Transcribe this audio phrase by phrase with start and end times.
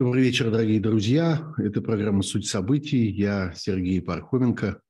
[0.00, 1.54] Добрый вечер, дорогие друзья.
[1.56, 3.08] Это программа «Суть событий».
[3.12, 4.82] Я Сергей Пархоменко.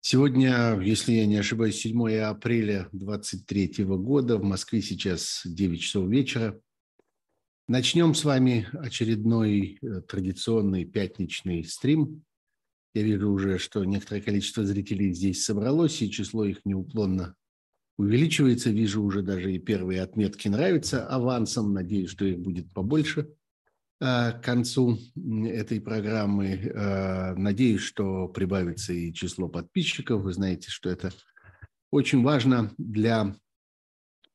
[0.00, 4.38] Сегодня, если я не ошибаюсь, 7 апреля 2023 года.
[4.38, 6.58] В Москве сейчас 9 часов вечера.
[7.68, 12.24] Начнем с вами очередной э, традиционный пятничный стрим.
[12.94, 17.36] Я вижу уже, что некоторое количество зрителей здесь собралось, и число их неуклонно
[17.98, 18.70] увеличивается.
[18.70, 21.74] Вижу уже даже и первые отметки нравятся авансом.
[21.74, 23.28] Надеюсь, что их будет побольше–
[24.02, 24.98] к концу
[25.46, 26.54] этой программы.
[26.54, 30.22] Э, надеюсь, что прибавится и число подписчиков.
[30.22, 31.12] Вы знаете, что это
[31.92, 33.36] очень важно для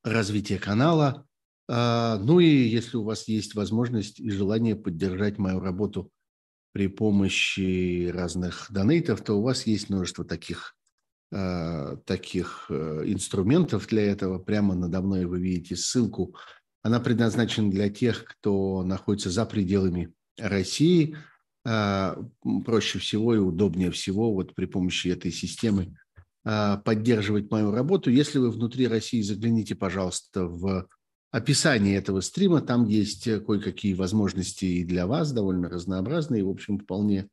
[0.05, 1.27] развития канала.
[1.67, 6.11] Э, ну и если у вас есть возможность и желание поддержать мою работу
[6.71, 10.75] при помощи разных донейтов, то у вас есть множество таких
[11.29, 14.39] таких инструментов для этого.
[14.39, 16.37] Прямо надо мной вы видите ссылку
[16.87, 21.17] она предназначена для тех, кто находится за пределами России.
[21.65, 22.17] А,
[22.65, 25.97] проще всего и удобнее всего вот при помощи этой системы
[26.45, 28.09] а, поддерживать мою работу.
[28.09, 30.87] Если вы внутри России, загляните, пожалуйста, в
[31.29, 32.61] описание этого стрима.
[32.61, 37.27] Там есть кое-какие возможности и для вас, довольно разнообразные, в общем, вполне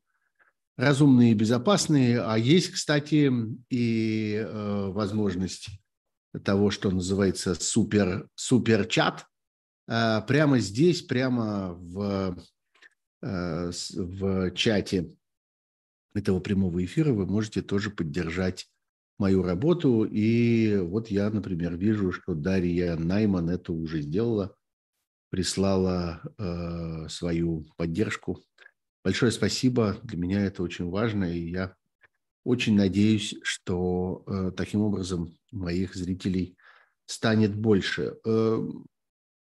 [0.75, 2.21] разумные и безопасные.
[2.21, 3.31] А есть, кстати,
[3.69, 5.69] и э, возможность
[6.43, 9.34] того, что называется супер, супер-чат, а,
[9.85, 12.37] прямо здесь, прямо в,
[13.21, 15.13] э, в чате
[16.13, 18.69] этого прямого эфира вы можете тоже поддержать
[19.17, 20.03] мою работу.
[20.03, 24.55] И вот я, например, вижу, что Дарья Найман это уже сделала,
[25.29, 28.41] прислала э, свою поддержку.
[29.03, 29.99] Большое спасибо.
[30.03, 31.75] Для меня это очень важно, и я
[32.43, 36.57] очень надеюсь, что э, таким образом моих зрителей
[37.05, 38.17] станет больше.
[38.25, 38.67] Э,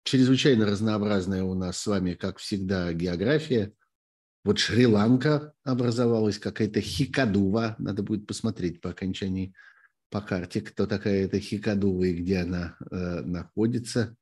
[0.03, 3.73] чрезвычайно разнообразная у нас с вами, как всегда, география.
[4.43, 7.75] Вот Шри-Ланка образовалась, какая-то Хикадува.
[7.79, 9.53] Надо будет посмотреть по окончании
[10.09, 14.15] по карте, кто такая эта Хикадува и где она э, находится.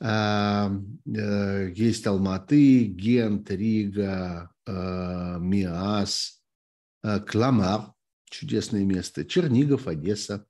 [0.00, 0.70] А,
[1.04, 6.42] э, есть Алматы, Гент, Рига, э, Миас,
[7.02, 7.92] э, Кламар,
[8.30, 10.46] чудесное место, Чернигов, Одесса.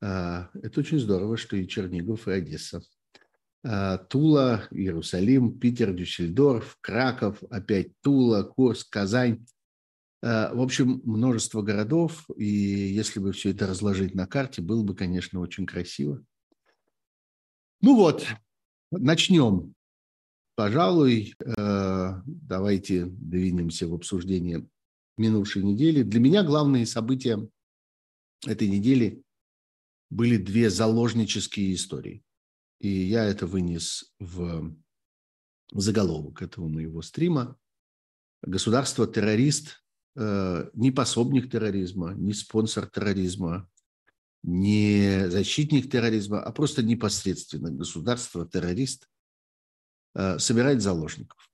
[0.00, 2.82] А, это очень здорово, что и Чернигов, и Одесса–
[4.08, 9.44] Тула, Иерусалим, Питер, Дюссельдорф, Краков, опять Тула, Курск, Казань.
[10.22, 14.94] Э, в общем, множество городов, и если бы все это разложить на карте, было бы,
[14.94, 16.24] конечно, очень красиво.
[17.80, 18.26] Ну вот,
[18.90, 19.74] начнем.
[20.54, 24.66] Пожалуй, э, давайте двинемся в обсуждение
[25.18, 26.02] минувшей недели.
[26.02, 27.38] Для меня главные события
[28.46, 29.22] этой недели
[30.08, 32.22] были две заложнические истории.
[32.78, 34.74] И я это вынес в
[35.72, 37.56] заголовок этого моего стрима.
[38.42, 39.82] Государство-террорист,
[40.16, 43.68] э, не пособник терроризма, не спонсор терроризма,
[44.42, 49.08] не защитник терроризма, а просто непосредственно государство-террорист
[50.14, 51.50] э, собирает заложников.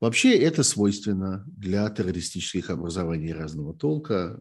[0.00, 4.40] Вообще это свойственно для террористических образований разного толка.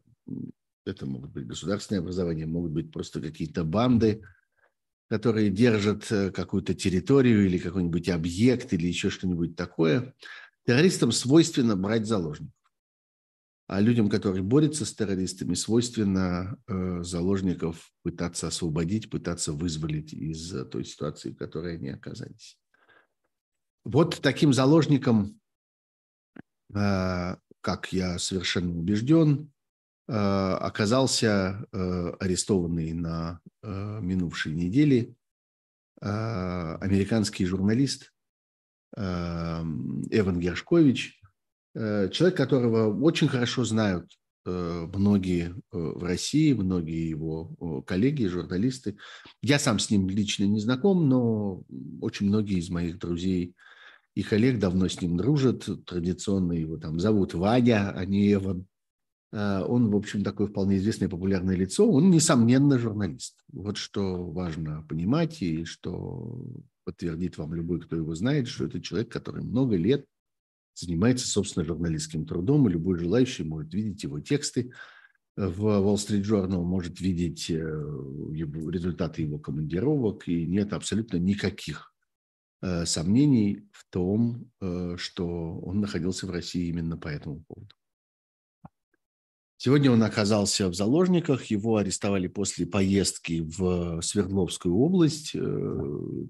[0.86, 4.24] Это могут быть государственные образования, могут быть просто какие-то банды–
[5.11, 10.16] которые держат э, какую-то территорию или какой-нибудь объект или еще что-нибудь такое,
[10.66, 12.55] террористам свойственно брать заложников.
[13.67, 20.63] А людям, которые борются с террористами, свойственно э, заложников пытаться освободить, пытаться вызволить из э,
[20.63, 22.57] той ситуации, в которой они оказались.
[23.83, 25.41] Вот таким заложником,
[26.71, 29.51] как я совершенно убежден,
[30.13, 35.16] оказался э, арестованный на Э, минувшей недели
[36.01, 36.07] э,
[36.81, 38.11] американский журналист
[38.97, 41.19] э, Эван Гершкович,
[41.73, 44.11] человек, которого очень хорошо знают
[44.44, 48.97] многие в России, многие его коллеги, журналисты.
[49.41, 51.63] Я сам с ним лично не знаком, но
[52.01, 53.55] очень многие из моих друзей
[54.15, 55.69] и коллег давно с ним дружат.
[55.86, 58.65] Традиционно его там зовут Ваня, а не Эван.
[59.31, 61.89] Э, он, в общем, такое вполне известное популярное лицо.
[61.89, 63.44] Он, несомненно, журналист.
[63.51, 66.45] Вот что важно понимать и что
[66.83, 70.06] подтвердит вам любой, кто его знает, что это человек, который много лет
[70.74, 74.72] занимается, собственно, журналистским трудом, и любой желающий может видеть его тексты
[75.38, 81.94] в Wall Street Journal, может видеть э, результаты его командировок, и нет абсолютно никаких
[82.62, 84.50] э, сомнений в том,
[84.95, 87.75] что он находился в России именно по этому поводу.
[89.63, 95.36] Сегодня он оказался в заложниках, его арестовали после поездки в Свердловскую область.
[95.36, 95.40] Э,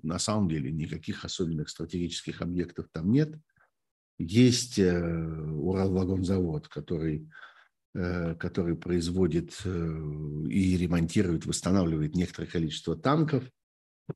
[0.04, 3.33] на самом деле никаких особенных стратегических объектов там нет.
[4.18, 7.30] есть Уралвагонзавод, который,
[7.94, 13.45] который производит и ремонтирует, восстанавливает некоторое количество танков.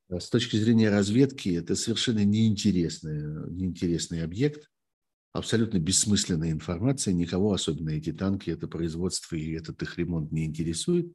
[0.10, 4.70] С точки зрения разведки это совершенно неинтересный, неинтересный объект
[5.36, 11.14] абсолютно бессмысленная информация, никого особенно эти танки, это производство и этот их ремонт не интересует.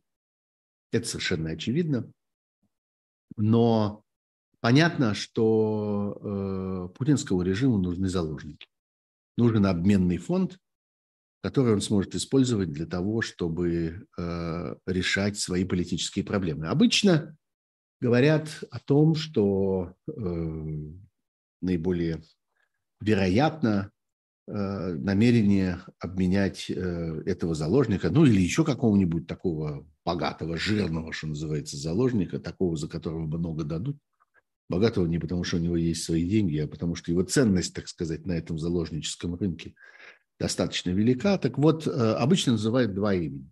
[0.93, 2.13] Это совершенно очевидно.
[3.39, 4.05] Но
[4.61, 8.67] понятно, что э, путинскому режиму нужны заложники.
[9.39, 10.59] Нужен обменный фонд,
[11.43, 16.67] который он сможет использовать для того, чтобы э, решать свои политические проблемы.
[16.67, 17.39] Обычно
[18.03, 20.13] говорят о том, что э,
[21.63, 22.23] наиболее
[23.01, 23.91] вероятно
[24.53, 32.39] намерение обменять э, этого заложника, ну или еще какого-нибудь такого богатого, жирного, что называется, заложника,
[32.39, 33.97] такого, за которого много дадут.
[34.69, 37.89] Богатого не потому, что у него есть свои деньги, а потому что его ценность, так
[37.89, 39.75] сказать, на этом заложническом рынке
[40.39, 41.39] достаточно велика.
[41.39, 43.51] Так вот, э, обычно называют два имени.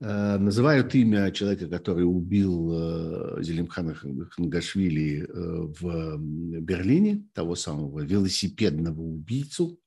[0.00, 5.26] Э, называют имя человека, который убил э, Зелимхана Хангашвили э,
[5.80, 6.18] в
[6.60, 9.78] Берлине, того самого велосипедного убийцу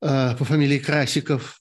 [0.00, 1.58] по фамилии Красиков,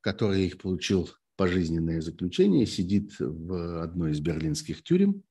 [0.00, 5.24] который получил пожизненное заключение, сидит в одной из берлинских тюрем.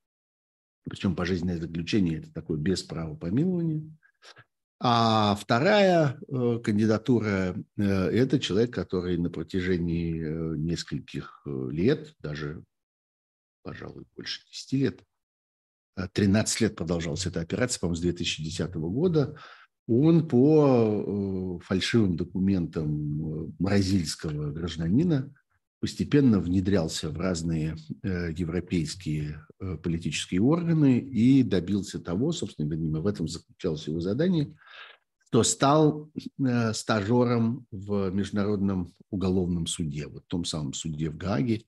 [0.83, 3.89] Причем пожизненное заключение– это такое без права помилования.
[4.83, 12.63] А вторая э, кандидатура э,– это человек, который на протяжении э, нескольких лет, даже,
[13.61, 15.03] пожалуй, больше 10 лет,
[16.13, 19.37] 13 лет продолжалась эта операция, по-моему, с 2010 года,
[19.87, 25.31] он по фальшивым документам бразильского гражданина
[25.81, 29.45] постепенно внедрялся в разные европейские
[29.83, 34.55] политические органы и добился того, собственно, в этом заключалось его задание–
[35.31, 36.11] то стал
[36.45, 41.63] э, стажером в Международном уголовном суде, вот в том самом суде в Гааге,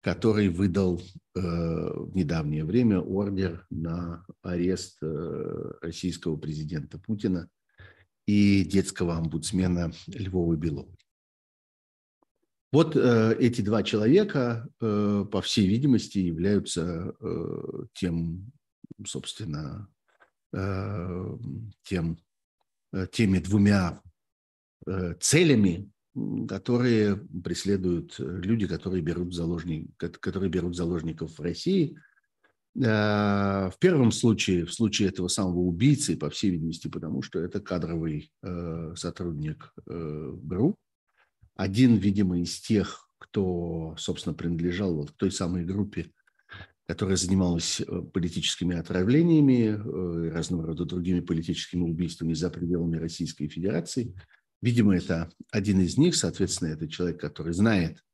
[0.00, 7.48] который выдал э, в недавнее время ордер на арест э, российского президента Путина
[8.26, 10.97] и детского омбудсмена Львова Беловой.
[12.70, 18.52] Вот э, эти два человека, э, по всей видимости, являются э, тем,
[19.04, 19.88] собственно,
[20.52, 21.38] э,
[21.82, 22.18] тем
[22.92, 24.00] Э, теми двумя
[24.86, 25.90] э, целями,
[26.48, 31.98] которые преследуют э, люди, которые берут, заложник, которые берут заложников в России.
[32.74, 38.30] В первом случае, в случае этого самого убийцы, по всей видимости, потому что это кадровый
[38.94, 40.76] сотрудник ГРУ,
[41.58, 46.12] один, видимо, из тех, кто, собственно, принадлежал вот к той самой группе,
[46.86, 47.84] которая занималась э,
[48.14, 54.14] политическими отравлениями, э, разного рода другими политическими убийствами за пределами Российской Федерации.
[54.62, 58.04] Видимо, это один из них, соответственно, это человек, который знает,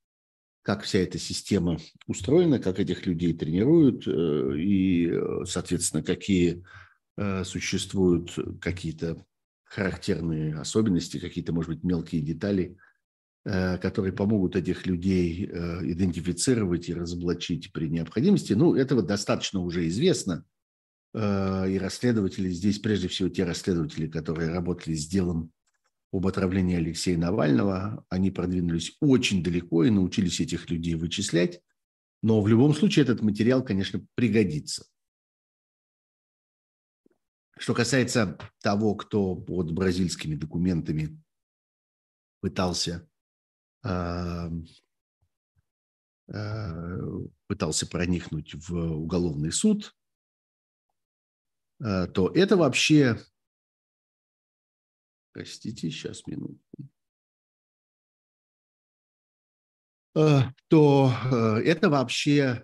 [0.62, 5.12] как вся эта система устроена, как этих людей тренируют э, и,
[5.44, 6.64] соответственно, какие
[7.44, 9.24] существуют какие-то
[9.62, 12.76] характерные особенности, какие-то, может быть, мелкие детали–
[13.44, 18.54] которые помогут этих людей э, идентифицировать и разоблачить при необходимости.
[18.54, 20.46] Ну, этого достаточно уже известно.
[21.12, 25.52] Э, и расследователи здесь, прежде всего, те расследователи, которые работали с делом
[26.10, 31.60] об отравлении Алексея Навального, они продвинулись очень далеко и научились этих людей вычислять.
[32.22, 34.86] Но в любом случае этот материал, конечно, пригодится.
[37.58, 41.20] Что касается того, кто под бразильскими документами
[42.40, 43.06] пытался
[47.46, 49.94] пытался проникнуть в уголовный суд,
[51.82, 53.18] а, то это вообще...
[55.32, 56.62] Простите, сейчас минутку.
[60.16, 61.12] А, то
[61.64, 62.62] это вообще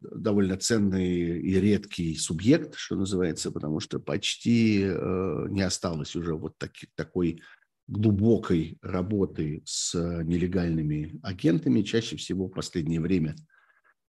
[0.00, 6.88] довольно ценный и редкий субъект, что называется, потому что почти не осталось уже вот таки,
[6.94, 7.42] такой
[7.88, 13.34] глубокой работы с нелегальными агентами чаще всего в последнее время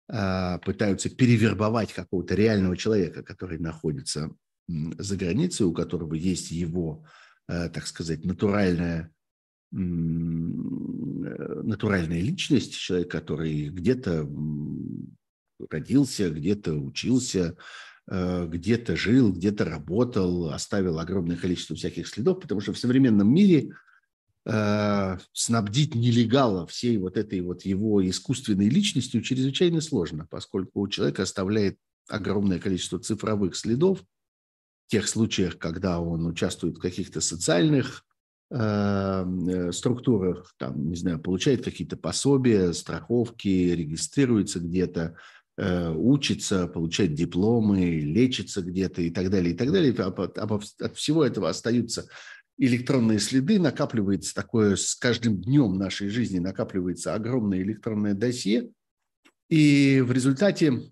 [0.09, 4.35] а, пытаются перевербовать какого-то реального человека, который находится
[4.67, 7.05] за границей, у которого есть его,
[7.47, 9.13] а, так сказать, натуральная
[11.69, 14.27] натуральная личность, человек, который где-то
[15.69, 17.55] родился, где-то учился, Э,
[18.09, 23.73] где-то жил, где-то работал, оставил огромное количество всяких следов, потому что в современном мире
[24.45, 31.25] э, снабдить нелегала всей вот этой вот его искусственной личностью чрезвычайно сложно, поскольку у человека
[31.25, 34.05] оставляет огромное количество цифровых следов,
[34.89, 38.05] тех случаях, когда он участвует в каких-то социальных
[38.51, 45.15] э, структурах, там, не знаю, получает какие-то пособия, страховки, регистрируется где-то, э,
[45.59, 49.93] учится, получает дипломы, лечится где-то и так далее, и так далее.
[49.93, 52.07] От всего этого остаются
[52.59, 58.71] электронные следы, накапливается такое, с каждым днем нашей жизни накапливается огромное электронное досье,
[59.49, 60.91] и в результате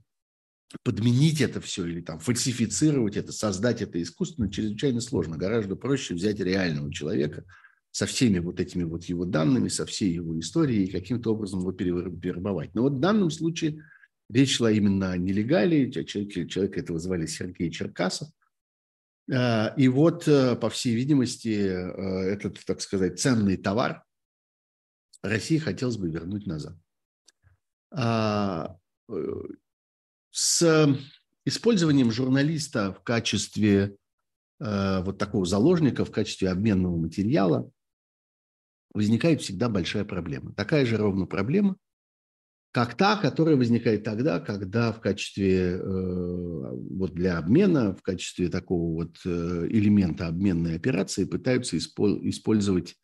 [0.83, 5.37] подменить это все или там фальсифицировать это, создать это искусственно чрезвычайно сложно.
[5.37, 7.45] Гораздо проще взять реального человека
[7.91, 11.73] со всеми вот этими вот его данными, со всей его историей и каким-то образом его
[11.73, 12.75] перевербовать.
[12.75, 13.85] Но вот в данном случае
[14.35, 15.91] речь шла именно о нелегале.
[15.91, 18.29] Человек, человека этого звали Сергей Черкасов.
[19.33, 24.05] А, и вот, э, по всей видимости, э, этот, так сказать, ценный товар
[25.23, 26.77] России хотелось бы вернуть назад.
[27.91, 28.77] А,
[29.09, 29.15] э,
[30.31, 30.99] с
[31.45, 33.97] использованием журналиста в качестве
[34.61, 37.71] вот такого заложника, в качестве обменного материала,
[38.95, 40.55] возникает всегда большая проблема.
[40.55, 41.77] Такая же ровно проблема,
[42.75, 48.95] как та, которая возникает тогда, когда в качестве, э, вот для обмена, в качестве такого
[48.95, 52.97] вот э, элемента обменной операции пытаются использовать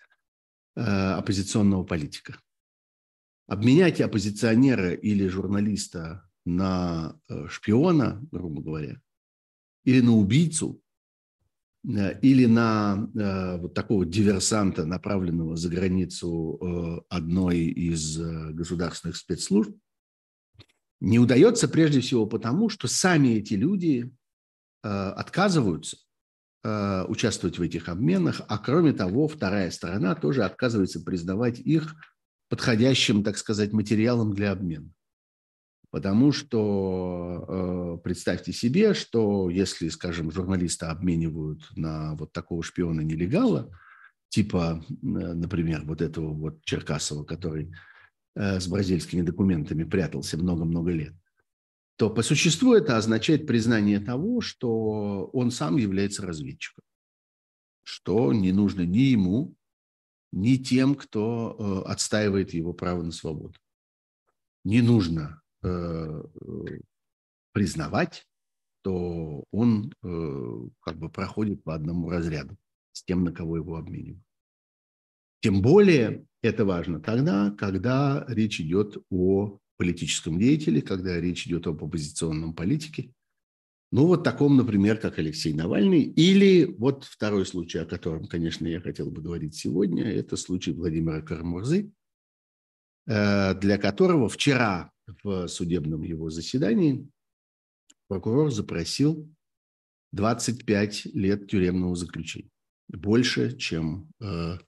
[0.74, 2.40] э, оппозиционного политика.
[3.46, 7.16] Обменять оппозиционера или журналиста на
[7.48, 9.00] шпиона, грубо говоря,
[9.84, 10.82] или на убийцу,
[11.82, 19.74] или на э, вот такого диверсанта, направленного за границу одной из государственных спецслужб,
[21.00, 24.12] не удается прежде всего потому, что сами эти люди
[24.82, 25.96] отказываются
[26.62, 31.94] участвовать в этих обменах, а кроме того, вторая сторона тоже отказывается признавать их
[32.50, 34.90] подходящим, так сказать, материалом для обмена.
[35.90, 43.76] Потому что э, представьте себе, что если, скажем, журналиста обменивают на вот такого шпиона-нелегала,
[44.28, 47.74] типа, э, например, вот этого вот Черкасова, который
[48.36, 51.14] э, с бразильскими документами прятался много-много лет,
[51.96, 56.84] то по существу это означает признание того, что он сам является разведчиком,
[57.82, 59.56] что не нужно ни ему,
[60.32, 63.58] ни тем, кто отстаивает его право на свободу.
[64.62, 65.39] Не нужно
[67.52, 68.26] признавать,
[68.82, 72.56] то он э, как бы проходит по одному разряду
[72.92, 74.24] с тем, на кого его обменивают.
[75.42, 81.82] Тем более это важно тогда, когда речь идет о политическом деятеле, когда речь идет об
[81.82, 83.12] оппозиционном политике.
[83.92, 86.02] Ну, вот таком, например, как Алексей Навальный.
[86.02, 91.22] Или вот второй случай, о котором, конечно, я хотел бы говорить сегодня, это случай Владимира
[91.22, 91.90] Карамурзы,
[93.06, 97.08] э, для которого вчера в судебном его заседании
[98.08, 99.28] прокурор запросил
[100.12, 102.50] 25 лет тюремного заключения.
[102.88, 104.58] Больше, чем э,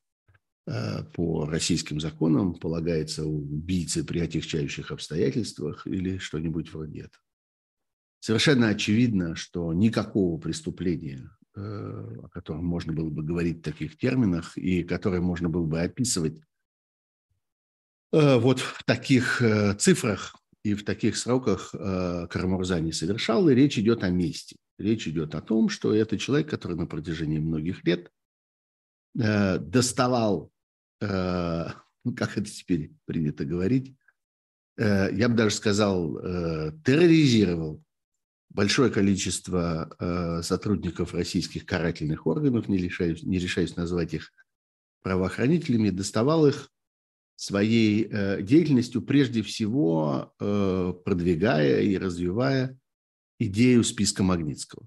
[0.66, 7.22] э, по российским законам полагается убийце при отягчающих обстоятельствах или что-нибудь вроде этого.
[8.20, 14.56] Совершенно очевидно, что никакого преступления, э, о котором можно было бы говорить в таких терминах
[14.56, 16.40] и которое можно было бы описывать
[18.12, 23.78] вот в таких э, цифрах и в таких сроках э, Карамурза не совершал, и речь
[23.78, 24.56] идет о мести.
[24.78, 28.10] Речь идет о том, что это человек, который на протяжении многих лет
[29.14, 30.50] доставал,
[30.98, 33.94] ну, как это теперь принято говорить,
[34.78, 36.18] я бы даже сказал,
[36.82, 37.82] терроризировал
[38.48, 44.32] большое количество сотрудников российских карательных органов, не решаюсь, не решаюсь назвать их
[45.02, 46.70] правоохранителями, доставал их
[47.42, 52.78] своей э, деятельностью прежде всего э, продвигая и развивая
[53.40, 54.86] идею списка Магнитского.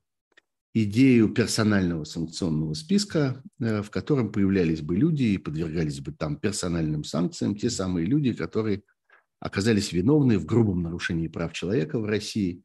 [0.73, 7.03] Идею персонального санкционного списка, э, в котором появлялись бы люди и подвергались бы там персональным
[7.03, 8.83] санкциям те самые люди, которые
[9.41, 12.63] оказались виновны в грубом нарушении прав человека в России,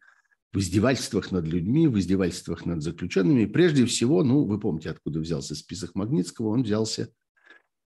[0.53, 3.47] в издевательствах над людьми, в издевательствах над заключенными.
[3.47, 7.11] Прежде всего, ну, вы помните, откуда взялся список Магнитского, он взялся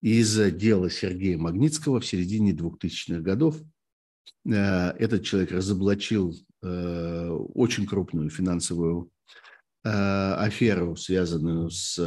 [0.05, 3.59] из дела Сергея Магнитского в середине 2000-х годов.
[4.47, 6.31] Э, этот человек разоблачил
[6.61, 9.09] э, очень крупную финансовую
[9.83, 11.97] э, аферу, связанную с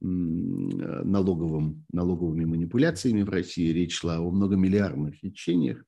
[0.00, 3.74] налоговым, налоговыми манипуляциями в России.
[3.74, 5.84] Речь шла о многомиллиардных хищениях.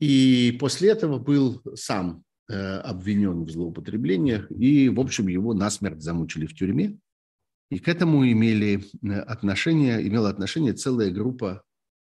[0.00, 6.54] И после этого был сам обвинен в злоупотреблениях, и, в общем, его насмерть замучили в
[6.54, 6.98] тюрьме.
[7.70, 11.62] И к этому имели э, отношение, имела отношение целая группа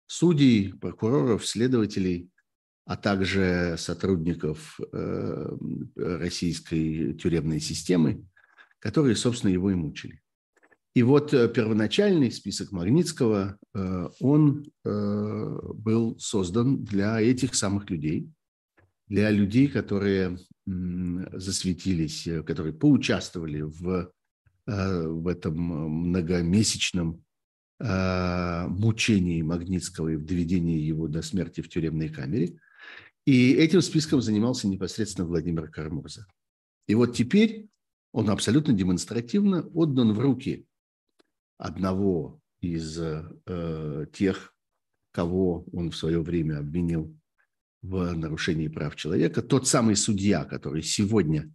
[0.07, 2.31] судей, прокуроров, следователей,
[2.85, 5.57] а также сотрудников э,
[5.95, 8.27] российской тюремной системы,
[8.81, 10.21] которые, собственно, его и мучили.
[10.95, 13.57] И вот э, первоначальный список Магнитского,
[14.21, 18.29] он был создан для этих самых людей,
[19.09, 24.13] для людей, которые засветились, которые поучаствовали в,
[24.67, 27.25] в этом многомесячном
[27.81, 32.57] мучении Магнитского и в доведении его до смерти в тюремной камере.
[33.25, 36.27] И этим списком занимался непосредственно Владимир Карамурза.
[36.87, 37.69] И вот теперь
[38.13, 40.67] он абсолютно демонстративно отдан в руки
[41.59, 44.55] одного из э, тех,
[45.13, 47.17] кого он в свое время обвинил
[47.83, 51.53] в нарушении прав человека, тот самый судья, который сегодня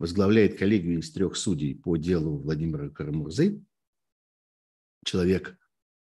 [0.00, 3.62] возглавляет коллегию из трех судей по делу Владимира Карамурзы,
[5.04, 5.56] человек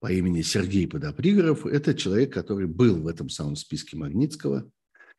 [0.01, 4.71] по имени Сергей Подопригоров, это человек, который был в этом самом списке Магнитского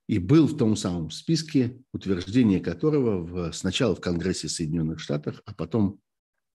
[0.07, 5.53] и был в том самом списке, утверждение которого в, сначала в Конгрессе Соединенных Штатов, а
[5.53, 5.99] потом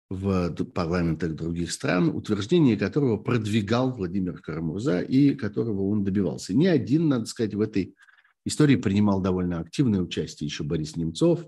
[0.09, 6.55] в парламентах других стран, утверждение которого продвигал Владимир Карамурза и которого он добивался.
[6.55, 7.97] Не один, надо сказать, в этой
[8.45, 11.45] истории принимал довольно активное участие еще Борис Немцов,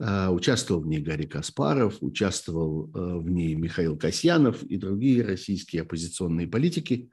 [0.00, 6.48] участвовал в ней Гарри Каспаров, участвовал а, в ней Михаил Касьянов и другие российские оппозиционные
[6.48, 7.10] политики.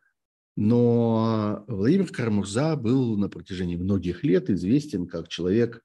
[0.58, 5.82] Но Владимир Карамурза был на протяжении многих лет известен как человек,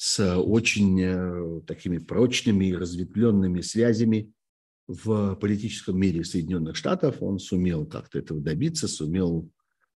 [0.00, 4.32] с очень э, такими прочными и разветвленными связями
[4.88, 7.16] в политическом мире Соединенных Штатов.
[7.20, 9.50] Он сумел как-то этого добиться, сумел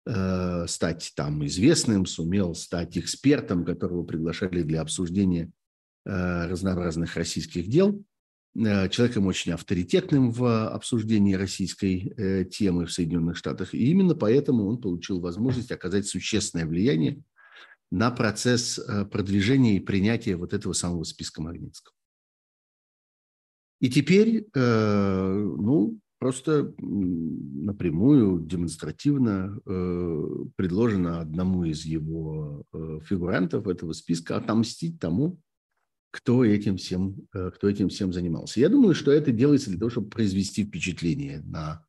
[0.08, 5.61] э, стать там известным, сумел стать экспертом, которого приглашали для обсуждения э,
[6.06, 8.04] разнообразных российских дел.
[8.54, 13.74] Э, человеком очень авторитетным в обсуждении российской э, темы в Соединенных Штатах.
[13.74, 17.24] И именно поэтому он получил возможность оказать существенное влияние
[17.92, 21.94] на процесс э, продвижения и принятия вот этого самого списка Магнитского.
[23.80, 32.64] И теперь, э, ну, просто напрямую, демонстративно э, предложено одному из его
[33.08, 35.40] фигурантов этого списка отомстить тому,
[36.12, 38.60] кто этим всем, кто этим всем занимался.
[38.60, 41.86] Я думаю, что это делается для того, чтобы произвести впечатление на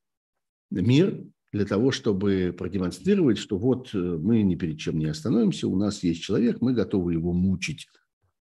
[0.70, 5.76] мир, для того, чтобы продемонстрировать, что вот э, мы ни перед чем не остановимся, у
[5.76, 7.88] нас есть человек, мы готовы его мучить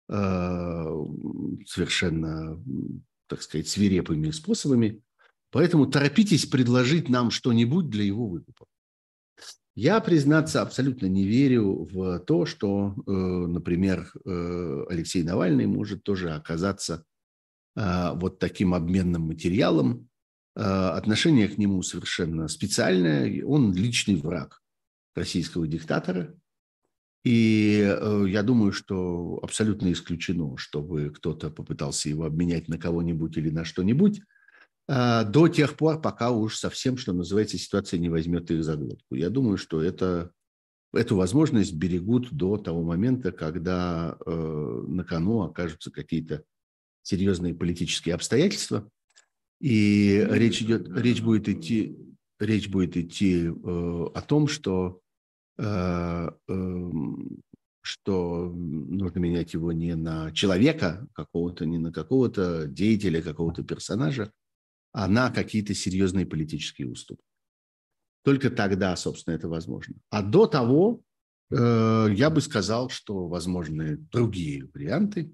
[0.09, 0.85] э,
[1.65, 2.63] совершенно,
[3.27, 5.01] так сказать, свирепыми способами.
[5.51, 8.65] Поэтому торопитесь предложить нам что-нибудь для его выкупа.
[9.75, 17.05] Я, признаться, абсолютно не верю в то, что, э, например, Алексей Навальный может тоже оказаться
[17.75, 20.07] вот таким обменным материалом,
[20.55, 23.43] Э, отношение к нему совершенно специальное.
[23.43, 24.61] Он личный враг
[25.15, 26.35] российского диктатора.
[27.23, 33.49] И э, я думаю, что абсолютно исключено, чтобы кто-то попытался его обменять на кого-нибудь или
[33.49, 34.23] на что-нибудь э,
[34.87, 39.15] до тех пор, пока уж совсем, что называется, ситуация не возьмет их за глотку.
[39.15, 40.31] Я думаю, что это,
[40.93, 46.43] эту возможность берегут до того момента, когда на кону окажутся какие-то
[47.01, 48.89] серьезные политические обстоятельства–
[49.63, 51.97] и речь идет, речь будет идти,
[52.37, 54.99] речь будет идти э, о том, что
[55.57, 56.91] э, э,
[57.79, 64.29] что нужно менять его не на человека какого-то, не на какого-то деятеля, какого-то персонажа, а
[64.93, 67.25] на какие-то серьезные политические уступки.
[68.23, 69.95] Только тогда, собственно, это возможно.
[70.09, 71.01] А до того
[71.51, 75.33] э, я бы сказал, что возможны другие варианты,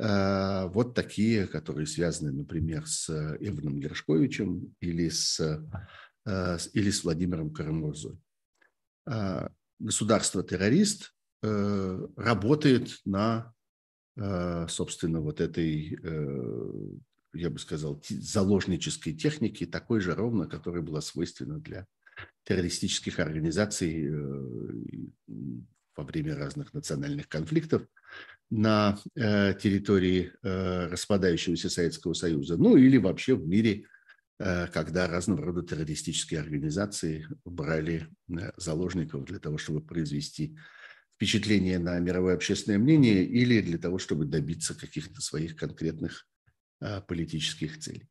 [0.00, 3.10] Э, вот такие, которые связаны, например, с
[3.40, 8.18] Иваном Гершковичем или с, э, или с Владимиром Карамурзой.
[9.06, 13.54] Э, государство-террорист работает на,
[14.68, 15.98] собственно, вот этой,
[17.32, 21.86] я бы сказал, заложнической технике, такой же ровно, которая была свойственна для
[22.44, 24.10] террористических организаций
[25.96, 27.86] во время разных национальных конфликтов–
[28.50, 33.86] на э, территории э, распадающегося Советского Союза, ну или вообще в мире,
[34.38, 38.08] э, когда разного рода террористические организации брали
[38.56, 40.58] заложников для того, чтобы произвести
[41.14, 46.26] впечатление на мировое общественное мнение или для того, чтобы добиться каких-то своих конкретных
[47.06, 48.08] политических целей.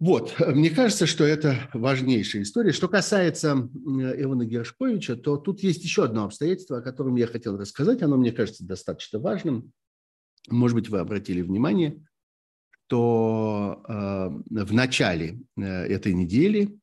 [0.00, 2.72] Вот, мне кажется, что это важнейшая история.
[2.72, 8.02] Что касается Ивана Гершковича, то тут есть еще одно обстоятельство, о котором я хотел рассказать.
[8.02, 9.72] Оно, мне кажется, достаточно важным.
[10.50, 12.04] Может быть, вы обратили внимание,
[12.86, 16.78] что э, в начале э, этой недели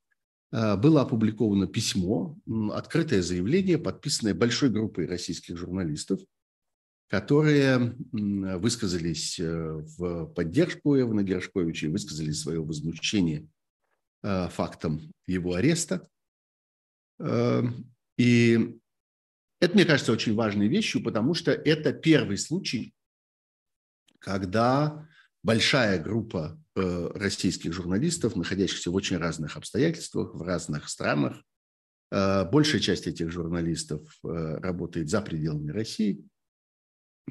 [0.52, 2.38] э, было опубликовано письмо,
[2.72, 6.22] открытое заявление, подписанное большой группой российских журналистов,
[7.12, 13.50] которые высказались в поддержку Эвана Гершковича и высказали свое возмущение
[14.24, 16.08] фактом его ареста.
[18.18, 18.80] И
[19.60, 22.94] это, мне кажется, очень важной вещью, потому что это первый случай,
[24.20, 25.08] когда
[25.44, 31.44] большая группа э, российских журналистов, находящихся в очень разных обстоятельствах, в разных странах,
[32.12, 34.28] э, большая часть этих журналистов э,
[34.60, 36.24] работает за пределами России.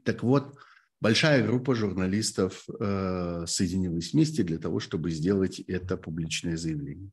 [0.05, 0.57] Так вот,
[1.01, 7.11] большая группа журналистов соединилась вместе для того, чтобы сделать это публичное заявление.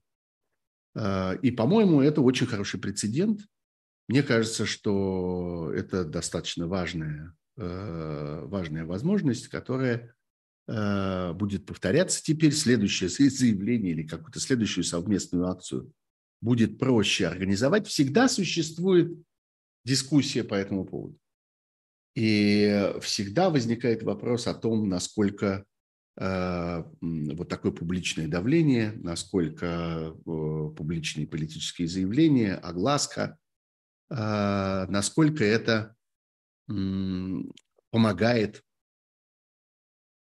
[1.42, 3.42] И, по-моему, это очень хороший прецедент–
[4.08, 10.16] мне кажется, что это достаточно важная, э, важная возможность, которая
[10.68, 12.54] э, будет повторяться теперь.
[12.54, 15.92] Следующее заявление или какую-то следующую совместную акцию
[16.40, 17.88] будет проще организовать.
[17.88, 19.13] Всегда существует
[19.84, 21.18] дискуссия по этому поводу.
[22.18, 25.66] И всегда возникает вопрос о том, насколько
[26.20, 33.38] э, вот такое публичное давление, насколько публичные политические заявления, огласка
[34.10, 35.96] а, насколько это
[37.92, 38.64] помогает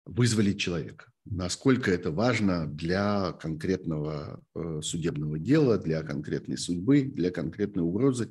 [0.04, 7.82] вызволить человека, насколько это важно для конкретного э, судебного дела, для конкретной судьбы, для конкретной
[7.82, 8.30] угрозы,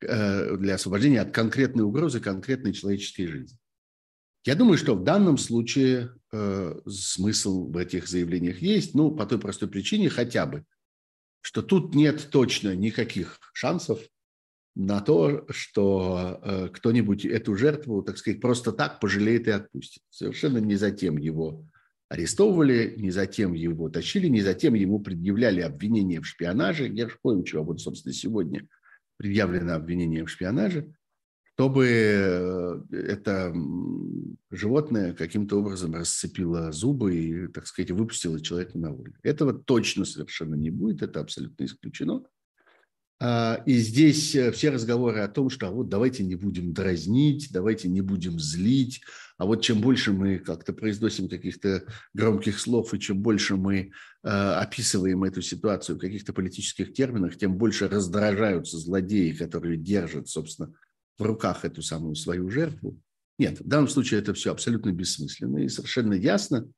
[0.00, 3.58] для освобождения от конкретной угрозы конкретной человеческой жизни.
[4.44, 9.38] Я думаю, что в данном случае э, смысл в этих заявлениях есть, ну, по той
[9.38, 10.64] простой причине хотя бы,
[11.40, 14.00] что тут нет точно никаких шансов
[14.74, 20.02] на то, что э, кто-нибудь эту жертву, так сказать, просто так пожалеет и отпустит.
[20.08, 21.66] Совершенно не затем его
[22.08, 27.80] арестовывали, не затем его тащили, не затем ему предъявляли обвинение в шпионаже Гершковичу, а вот,
[27.80, 28.66] собственно, сегодня
[29.18, 30.94] предъявлено обвинение в шпионаже,
[31.54, 33.52] чтобы э, это
[34.50, 39.14] животное каким-то образом расцепило зубы и, так сказать, выпустило человека на волю.
[39.22, 42.22] Этого точно совершенно не будет, это абсолютно исключено.
[43.20, 47.48] А, и здесь э, все разговоры о том, что а вот давайте не будем дразнить,
[47.50, 49.00] давайте не будем злить,
[49.38, 53.90] а вот чем больше мы как-то произносим каких-то громких слов и чем больше мы
[54.22, 60.72] э, описываем эту ситуацию в каких-то политических терминах, тем больше раздражаются злодеи, которые держат, собственно,
[61.18, 63.00] в руках эту самую свою жертву.
[63.36, 66.70] Нет, в данном случае это все абсолютно бессмысленно и совершенно ясно,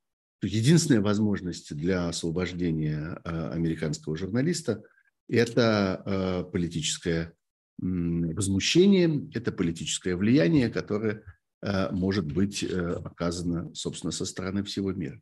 [0.43, 4.83] единственная возможность для освобождения э, американского журналиста–
[5.31, 7.35] это э, политическое
[7.79, 11.25] возмущение, это политическое влияние, которое
[11.63, 12.69] э, может быть э,
[13.05, 15.21] оказано, собственно, со стороны всего мира.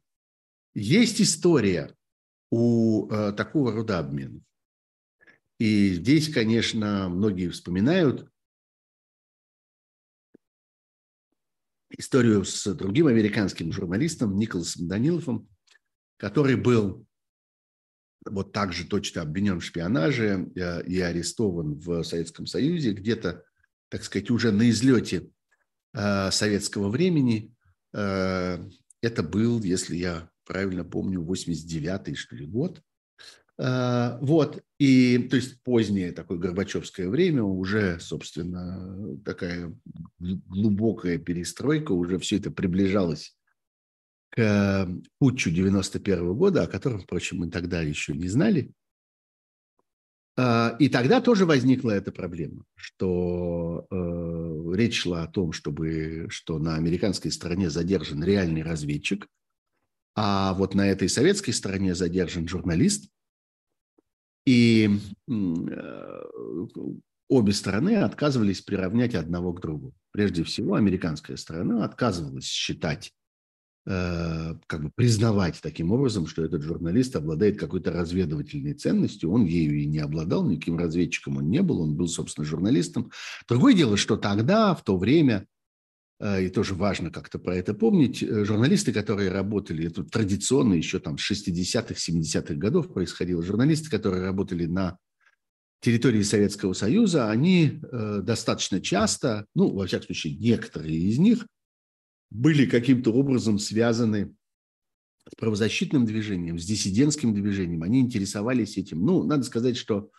[0.74, 1.94] Есть история
[2.50, 4.42] у такого рода обменов.
[5.58, 8.30] И здесь, конечно, многие вспоминают
[11.90, 15.48] историю с другим американским журналистом Николасом Даниловым,
[16.16, 17.07] который был
[18.30, 23.44] вот так же точно обвинен в шпионаже э, и арестован в Советском Союзе, где-то,
[23.88, 25.28] так сказать, уже на излете
[25.94, 27.54] э, советского времени.
[27.92, 28.58] Э,
[29.02, 32.82] это был, если я правильно помню, 89-й, что ли, год.
[33.60, 39.76] Вот, и, то есть, позднее такое Горбачевское время, уже, собственно, такая
[40.20, 43.36] глубокая перестройка, уже все это приближалось
[44.30, 44.88] к
[45.18, 48.72] путчу 91 года, о котором, впрочем, мы тогда еще не знали.
[50.36, 56.60] А, и тогда тоже возникла эта проблема, что э, речь шла о том, чтобы, что
[56.60, 59.26] на американской стороне задержан реальный разведчик,
[60.14, 63.10] а вот на этой советской стороне задержан журналист.
[64.46, 64.88] И
[65.28, 66.22] э,
[67.28, 69.92] обе стороны отказывались приравнять одного к другу.
[70.12, 73.12] Прежде всего, американская сторона отказывалась считать
[73.86, 79.32] как бы признавать таким образом, что этот журналист обладает какой-то разведывательной ценностью.
[79.32, 83.10] Он ею и не обладал, никаким разведчиком он не был, он был, собственно, журналистом.
[83.48, 85.46] Другое дело, что тогда, в то время,
[86.20, 90.98] э, и тоже важно как-то про это помнить, э, журналисты, которые работали, это традиционно еще
[90.98, 94.98] там с 60-х, 70-х годов происходило, журналисты, которые работали на
[95.80, 101.46] территории Советского Союза, они достаточно часто, ну, во всяком случае, некоторые из них–
[102.30, 104.34] были каким-то образом связаны
[105.30, 107.82] с правозащитным движением, с диссидентским движением.
[107.82, 109.04] Они интересовались этим.
[109.04, 110.10] Ну, надо сказать, что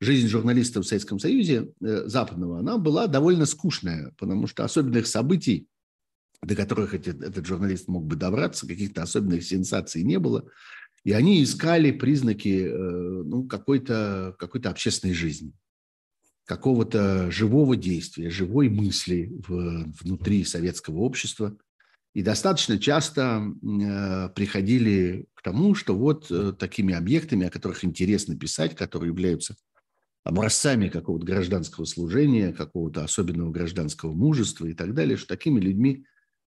[0.00, 5.68] жизнь журналистов в Советском Союзе э, западного, она была довольно скучная, потому что особенных событий,
[6.42, 10.48] до которых этот, этот журналист мог бы добраться, каких-то особенных сенсаций не было.
[11.04, 15.52] И они искали признаки э, ну, какой-то какой общественной жизни.
[16.46, 21.56] Какого-то живого действия, живой мысли в, внутри советского общества.
[22.14, 28.38] И достаточно часто э, приходили к тому, что вот э, такими объектами, о которых интересно
[28.38, 29.56] писать, которые являются
[30.24, 36.06] образцами какого-то гражданского служения, какого-то особенного гражданского мужества и так далее, что такими людьми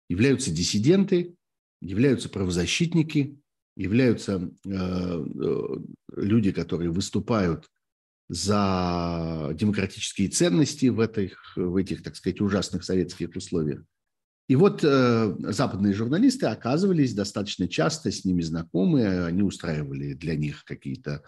[0.10, 1.36] являются диссиденты,
[1.82, 3.40] являются правозащитники,
[3.76, 5.78] являются э, э,
[6.16, 7.68] люди, которые выступают
[8.30, 13.84] за демократические ценности в этих, в этих, так сказать, ужасных советских условиях.
[14.48, 20.64] И вот э, западные журналисты оказывались достаточно часто с ними знакомы, они устраивали для них
[20.64, 21.22] какие-то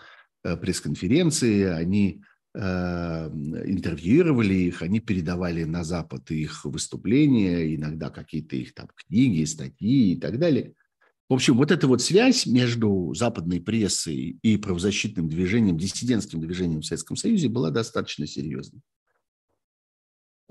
[0.44, 8.74] э, пресс-конференции, они э, интервьюировали их, они передавали на Запад их выступления, иногда какие-то их
[8.74, 10.74] там книги, статьи и так далее.
[11.30, 16.86] В общем, вот эта вот связь между западной прессой и правозащитным движением, диссидентским движением в
[16.86, 18.82] Советском Союзе была достаточно серьезной.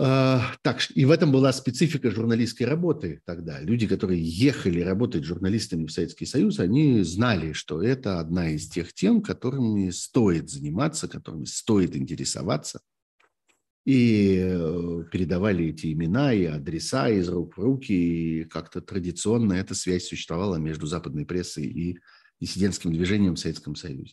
[0.01, 3.61] А, так, и в этом была специфика журналистской работы тогда.
[3.61, 8.95] Люди, которые ехали работать журналистами в Советский Союз, они знали, что это одна из тех
[8.95, 12.81] тем, которыми стоит заниматься, которыми стоит интересоваться–
[13.89, 19.75] и э, передавали эти имена и адреса из рук в руки, и как-то традиционно эта
[19.75, 21.99] связь существовала между западной прессой и
[22.39, 24.13] диссидентским движением в Советском Союзе.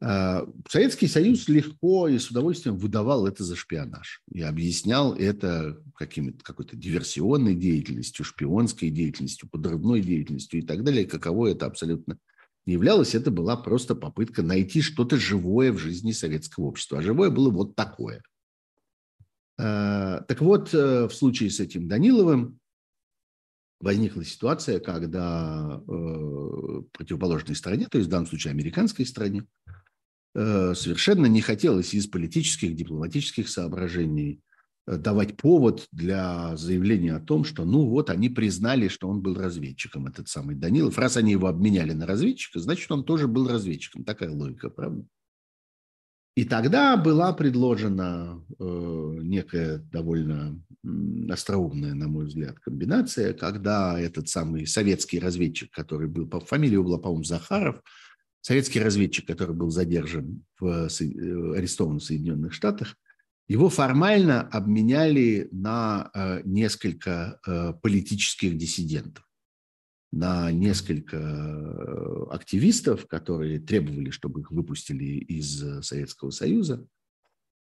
[0.00, 6.74] А, Советский Союз легко и с удовольствием выдавал это за шпионаж и объяснял это какой-то
[6.74, 11.04] диверсионной деятельностью, шпионской деятельностью, подрывной деятельностью и так далее.
[11.04, 12.16] Каково это абсолютно
[12.64, 17.00] не являлось, это была просто попытка найти что-то живое в жизни советского общества.
[17.00, 18.22] А живое было вот такое–
[19.56, 22.58] так вот, э, в случае с этим Даниловым
[23.80, 29.46] возникла ситуация, когда э, противоположной стороне, то есть в данном случае американской стороне,
[30.36, 34.40] совершенно не хотелось из политических, дипломатических соображений
[34.86, 40.06] давать повод для заявления о том, что ну вот они признали, что он был разведчиком,
[40.06, 40.98] этот самый Данилов.
[40.98, 44.04] Раз они его обменяли на разведчика, значит, он тоже был разведчиком.
[44.04, 45.06] Такая логика, правда?
[46.36, 50.60] И тогда была предложена э, некая довольно
[51.30, 56.98] остроумная, на мой взгляд, комбинация, когда этот самый советский разведчик, который был, по фамилии была,
[56.98, 57.80] по-моему, Захаров,
[58.40, 62.96] советский разведчик, который был задержан, в, э, арестован в Соединенных Штатах,
[63.46, 69.24] его формально обменяли на э, несколько э, политических диссидентов
[70.14, 76.86] на несколько э, активистов, которые требовали, чтобы их выпустили из э, Советского Союза.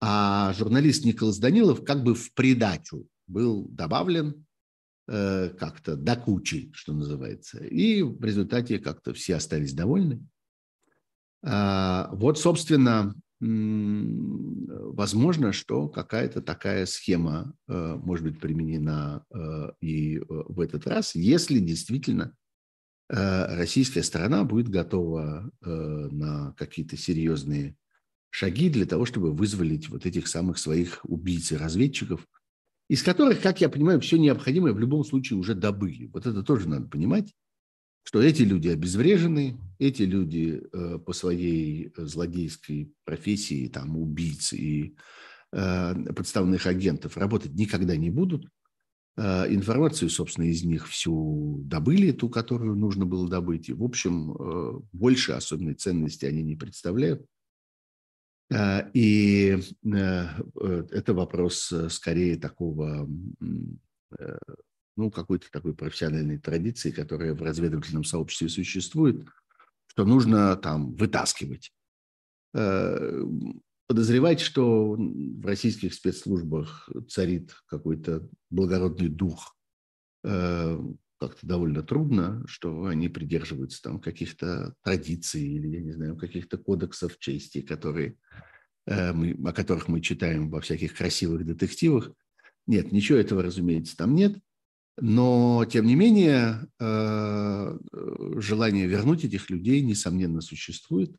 [0.01, 4.45] А журналист Николас Данилов как бы в придачу был добавлен
[5.09, 7.65] э, как-то до кучи, что называется.
[7.65, 10.21] И в результате как-то все остались довольны.
[11.45, 19.25] А, вот, собственно, возможно, что какая-то такая схема может быть применена
[19.81, 22.41] и в этот раз, если действительно Э,
[23.14, 25.68] российская сторона будет готова э,
[26.11, 27.77] на какие-то серьезные
[28.31, 32.27] шаги для того, чтобы вызволить вот этих самых своих убийц и разведчиков,
[32.88, 36.07] из которых, как я понимаю, все необходимое в любом случае уже добыли.
[36.07, 37.35] Вот это тоже надо понимать,
[38.03, 44.96] что эти люди обезврежены, эти люди э, по своей злодейской профессии, там, убийц и
[45.51, 48.62] подставных агентов работать никогда не будут– Э,
[49.18, 53.68] информацию, собственно, из них всю добыли, ту, которую нужно было добыть.
[53.68, 57.27] И, в общем, э, больше особенной ценности они не представляют.
[58.51, 63.07] Э, и это вопрос скорее такого,
[64.96, 69.27] ну, какой-то такой профессиональной традиции, которая в разведывательном сообществе существует,
[69.87, 71.70] что нужно там вытаскивать
[73.92, 79.55] подозревать, что в российских спецслужбах царит какой-то благородный дух,
[80.24, 80.81] э,
[81.18, 87.18] как-то довольно трудно, что они придерживаются там каких-то традиций или, я не знаю, каких-то кодексов
[87.18, 88.16] чести, которые,
[88.87, 92.12] э, мы, о которых мы читаем во всяких красивых детективах.
[92.66, 94.38] Нет, ничего этого, разумеется, там нет.
[94.96, 97.78] Но, тем не менее, э,
[98.38, 101.14] желание вернуть этих людей, несомненно, существует.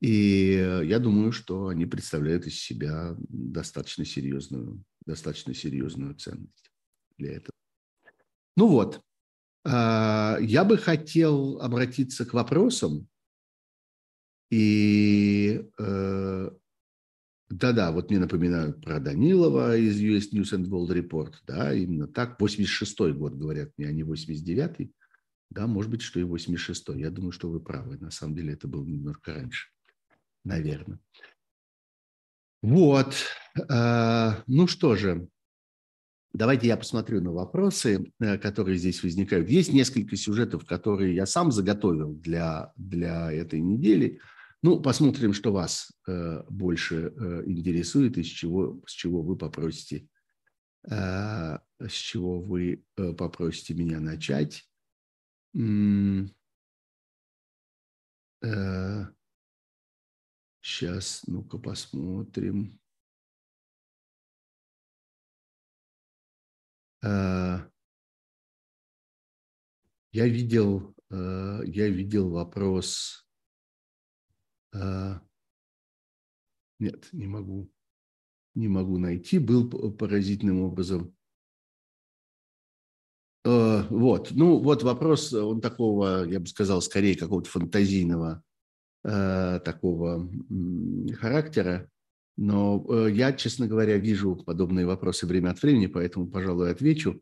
[0.00, 0.52] И
[0.84, 6.70] я думаю, что они представляют из себя достаточно серьезную, достаточно серьезную ценность
[7.16, 7.52] для этого.
[8.56, 9.02] Ну вот,
[9.64, 13.08] а, я бы хотел обратиться к вопросам.
[14.50, 16.50] И э,
[17.50, 21.34] да-да, вот мне напоминают про Данилова из US News and World Report.
[21.46, 22.40] Да, именно так.
[22.40, 24.92] 86-й год, говорят мне, а не 89-й.
[25.50, 27.00] Да, может быть, что и 86-й.
[27.00, 27.98] Я думаю, что вы правы.
[27.98, 29.68] На самом деле это было немножко раньше
[30.48, 30.98] наверное.
[32.62, 33.14] Вот.
[34.46, 35.28] Ну что же,
[36.32, 39.48] давайте я посмотрю на вопросы, которые здесь возникают.
[39.48, 44.20] Есть несколько сюжетов, которые я сам заготовил для, для этой недели.
[44.62, 45.92] Ну, посмотрим, что вас
[46.48, 47.12] больше
[47.46, 50.08] интересует и с чего, с чего вы попросите
[50.84, 54.66] с чего вы попросите меня начать.
[60.60, 62.78] Сейчас, ну-ка посмотрим.
[67.02, 67.70] Я
[70.12, 73.26] видел, я видел вопрос.
[76.80, 77.70] Нет, не могу
[78.58, 81.14] не могу найти, был поразительным образом.
[83.44, 88.42] Э, вот, ну вот вопрос, он такого, я бы сказал, скорее какого-то фантазийного
[89.08, 90.30] э, такого
[91.20, 91.88] характера.
[92.36, 97.20] Но э, я, честно говоря, вижу подобные вопросы время от времени, поэтому, пожалуй, отвечу.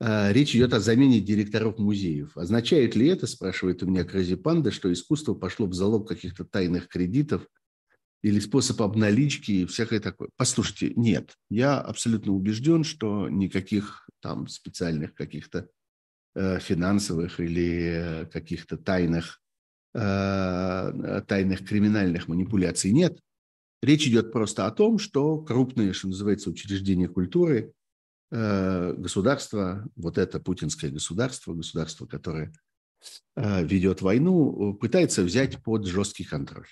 [0.00, 2.36] Речь идет о замене директоров музеев.
[2.36, 6.88] Означает ли это, спрашивает у меня Крази Панда, что искусство пошло в залог каких-то тайных
[6.88, 7.46] кредитов–
[8.22, 10.30] или способ обналички и всякое такое.
[10.36, 15.68] Послушайте, нет, я абсолютно убежден, что никаких там специальных каких-то
[16.34, 19.41] э, финансовых или каких-то тайных, э,
[19.92, 23.18] тайных криминальных манипуляций нет.
[23.82, 27.72] Речь идет просто о том, что крупные, что называется, учреждения культуры,
[28.30, 32.52] э, государство, вот это путинское государство, государство, которое
[33.34, 36.68] э, ведет войну, пытается взять под жесткий контроль.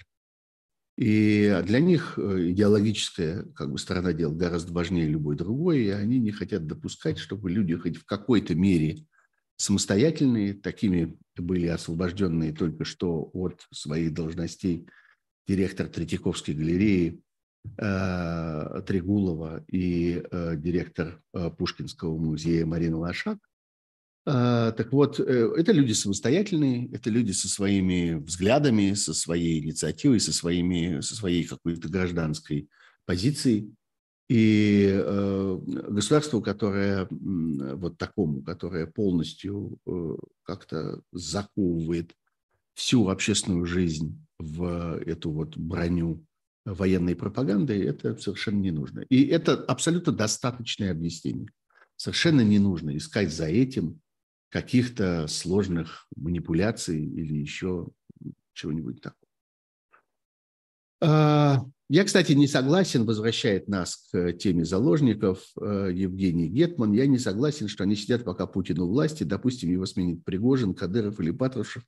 [0.96, 6.20] И для них э, идеологическая как бы, сторона дела гораздо важнее любой другой, и они
[6.20, 9.04] не хотят допускать, чтобы люди хоть в какой-то мере
[9.60, 14.86] самостоятельные, такими были освобожденные только что от своих должностей
[15.46, 17.20] директор Третьяковской галереи
[17.76, 23.38] э, Трегулова и э, директор э, Пушкинского музея Марина Лошак,
[24.26, 30.20] а, так вот, э, это люди самостоятельные, это люди со своими взглядами, со своей инициативой,
[30.20, 32.68] со, своими, со своей какой-то гражданской
[33.06, 33.74] позицией.
[34.30, 40.14] И э, государству, которое вот такому, которое полностью э,
[40.44, 42.14] как-то заковывает
[42.74, 46.24] всю общественную жизнь в эту вот броню
[46.64, 49.00] военной пропаганды, это совершенно не нужно.
[49.08, 51.48] И это абсолютно достаточное объяснение.
[51.96, 54.00] Совершенно не нужно искать за этим
[54.48, 57.88] каких-то сложных манипуляций или еще
[58.52, 59.02] чего-нибудь
[61.00, 61.72] такого.
[61.92, 67.68] Я, кстати, не согласен, возвращает нас к теме заложников э, Евгений Гетман, я не согласен,
[67.68, 71.82] что они сидят, пока Путин у власти, допустим, его сменит Пригожин, Кадыров или Патрушев,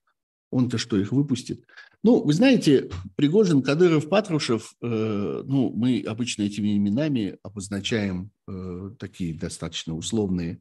[0.51, 1.65] он-то что, их выпустит?
[2.03, 9.39] Ну, вы знаете, Пригожин, Кадыров, Патрушев, э, ну, мы обычно этими именами обозначаем э, такие
[9.39, 10.61] достаточно условные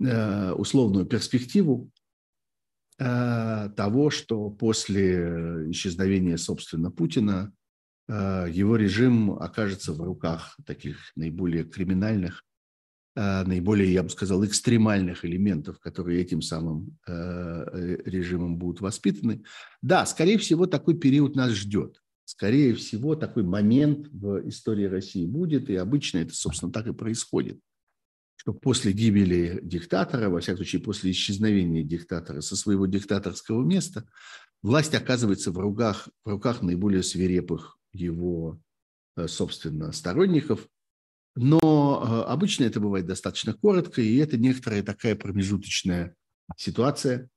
[0.00, 1.88] Э, условную перспективу
[2.98, 7.63] э, того, что после исчезновения, собственно, Путина э,
[8.08, 12.44] его режим окажется в руках таких наиболее криминальных,
[13.16, 19.44] наиболее, я бы сказал, экстремальных элементов, которые этим самым режимом будут воспитаны.
[19.80, 22.02] Да, скорее всего, такой период нас ждет.
[22.24, 27.58] Скорее всего, такой момент в истории России будет, и обычно это, собственно, так и происходит–
[28.44, 34.06] что после гибели диктатора, во всяком случае после исчезновения диктатора со своего диктаторского места,
[34.62, 38.60] власть оказывается в руках, в руках наиболее свирепых его,
[39.16, 40.68] э, собственно, сторонников.
[41.36, 41.58] Но
[42.28, 46.14] э, обычно это бывает достаточно коротко, и это некоторая такая промежуточная
[46.56, 47.28] ситуация,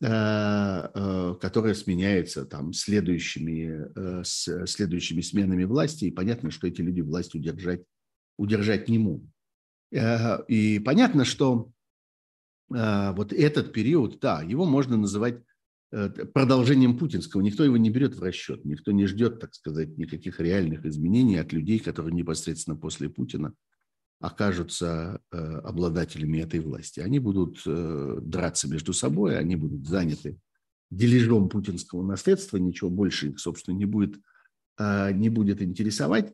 [0.00, 7.82] э, которая сменяется там следующими, следующими сменами власти, и понятно, что эти люди власть удержать,
[8.38, 9.30] удержать не могут.
[10.48, 11.70] И понятно, что
[12.68, 15.40] вот этот период, да, его можно называть
[16.34, 17.40] продолжением путинского.
[17.40, 21.52] Никто его не берет в расчет, никто не ждет, так сказать, никаких реальных изменений от
[21.52, 23.54] людей, которые непосредственно после Путина
[24.20, 27.00] окажутся обладателями этой власти.
[27.00, 30.38] Они будут драться между собой, они будут заняты
[30.90, 34.16] дележом путинского наследства, ничего больше их, собственно, не будет,
[34.78, 36.32] не будет интересовать.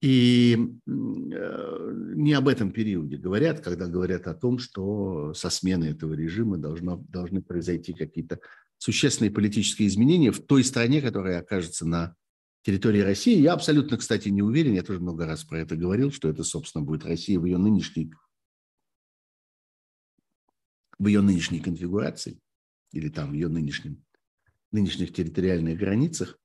[0.00, 6.14] И э, не об этом периоде говорят, когда говорят о том, что со сменой этого
[6.14, 8.38] режима должно, должны произойти какие-то
[8.78, 12.14] существенные политические изменения в той стране, которая окажется на
[12.62, 13.40] территории России.
[13.40, 16.84] Я абсолютно, кстати, не уверен, я тоже много раз про это говорил, что это, собственно,
[16.84, 18.12] будет Россия в ее нынешней,
[20.98, 22.40] в ее нынешней конфигурации
[22.92, 24.04] или там в ее нынешнем,
[24.72, 26.38] нынешних территориальных границах.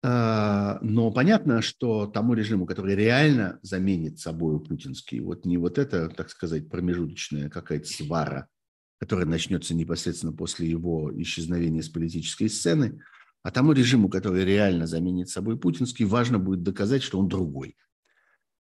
[0.00, 6.08] А, но понятно, что тому режиму, который реально заменит собой путинский, вот не вот это,
[6.08, 8.48] так сказать, промежуточная какая-то свара,
[8.98, 13.00] которая начнется непосредственно после его исчезновения с политической сцены,
[13.42, 17.76] а тому режиму, который реально заменит собой путинский, важно будет доказать, что он другой.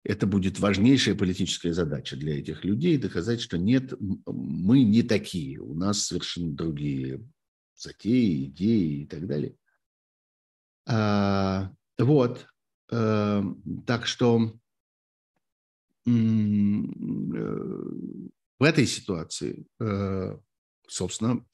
[0.02, 3.94] Это будет важнейшая политическая задача для этих людей, доказать, что нет,
[4.26, 7.26] мы не такие, у нас совершенно другие
[7.76, 9.56] затеи, идеи и так далее.
[10.86, 12.46] А, вот.
[12.90, 13.42] А,
[13.86, 14.52] так что
[16.06, 16.10] э,
[18.64, 20.38] в этой ситуации, э,
[20.88, 21.44] собственно,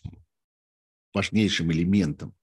[1.12, 2.36] важнейшим элементом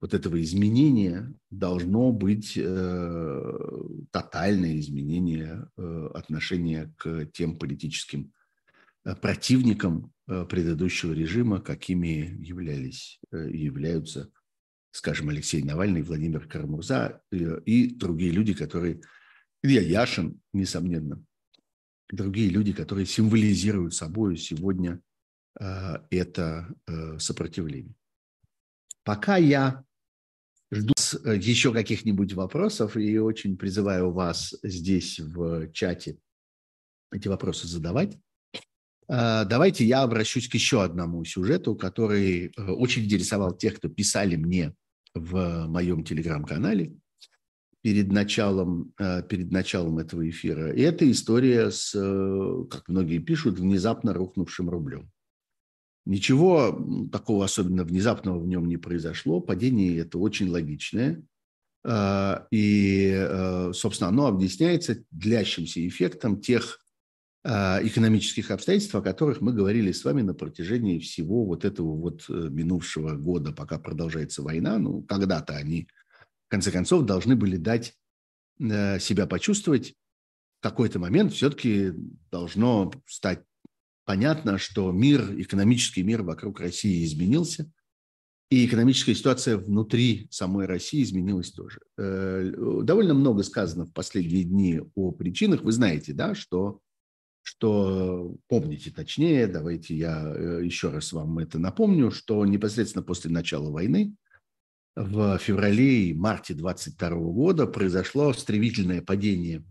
[0.00, 3.52] вот этого изменения должно быть э,
[4.10, 8.32] тотальное изменение э, отношения к тем политическим
[9.20, 14.30] противникам предыдущего режима, какими являлись и являются
[14.90, 19.02] скажем, Алексей Навальный, Владимир Карамурза и другие люди, которые,
[19.62, 21.22] Илья Яшин, несомненно,
[22.12, 25.00] другие люди, которые символизируют собой сегодня
[25.58, 27.94] э, это э, сопротивление.
[29.02, 29.84] Пока я
[30.70, 30.94] жду
[31.24, 36.18] еще каких-нибудь вопросов и очень призываю вас здесь в чате
[37.10, 38.16] эти вопросы задавать.
[39.08, 44.74] Давайте я обращусь к еще одному сюжету, который очень интересовал тех, кто писали мне
[45.12, 46.96] в моем телеграм-канале
[47.82, 50.72] перед началом, э, перед началом этого эфира.
[50.72, 55.10] И это история с, э, как многие пишут, внезапно рухнувшим рублем.
[56.06, 59.40] Ничего такого особенно внезапного в нем не произошло.
[59.40, 61.22] Падение это очень логичное.
[61.84, 66.78] Э, и, собственно, оно объясняется длящимся эффектом тех
[67.44, 73.16] экономических обстоятельств, о которых мы говорили с вами на протяжении всего вот этого вот минувшего
[73.16, 74.78] года, пока продолжается война.
[74.78, 75.88] Ну, когда-то они,
[76.52, 77.94] конце концов, должны были дать
[78.60, 79.94] э, себя почувствовать.
[80.60, 81.92] В какой-то момент все-таки
[82.30, 83.42] должно стать
[84.04, 87.72] понятно, что мир, экономический мир вокруг России изменился,
[88.50, 91.80] и экономическая ситуация внутри самой России изменилась тоже.
[91.96, 95.62] Э, довольно много сказано в последние дни о причинах.
[95.62, 96.80] Вы знаете, да, что
[97.44, 103.70] что помните точнее, давайте я э, еще раз вам это напомню, что непосредственно после начала
[103.70, 104.14] войны
[104.94, 109.64] в феврале и марте 22 года произошло стремительное падение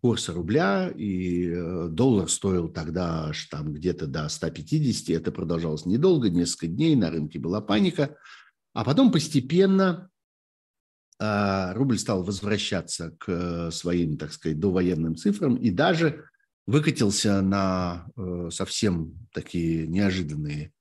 [0.00, 6.30] курса рубля, и э, доллар стоил тогда аж там где-то до 150, это продолжалось недолго,
[6.30, 8.16] несколько дней, на рынке была паника,
[8.72, 10.10] а потом постепенно
[11.18, 16.24] а, рубль стал возвращаться к э, своим, так сказать, довоенным цифрам, и даже
[16.66, 20.72] выкатился на э, совсем такие неожиданные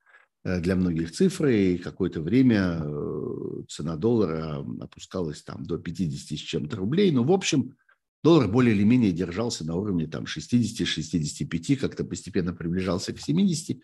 [0.46, 6.78] для многих цифры, и какое-то время э, цена доллара опускалась там до 50 с чем-то
[6.78, 7.12] рублей.
[7.12, 7.76] Но, ну, в общем,
[8.24, 13.80] доллар более или менее держался на уровне там 60-65, как-то постепенно приближался к 70.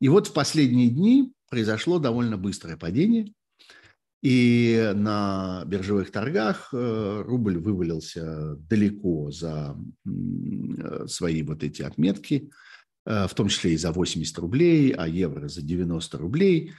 [0.00, 3.32] И вот в последние дни произошло довольно быстрое падение.
[4.20, 12.71] И на биржевых торгах э, рубль вывалился далеко за э, свои вот эти отметки, э,
[13.04, 16.72] в том числе и за 80 рублей, а евро за 90 рублей.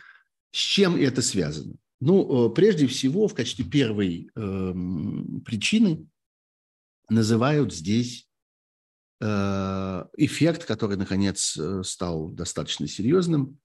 [0.51, 1.75] С чем это связано?
[1.99, 6.07] Ну, прежде всего, в качестве первой эм, причины
[7.09, 8.27] называют здесь
[9.21, 13.57] эффект, который, наконец, стал достаточно серьезным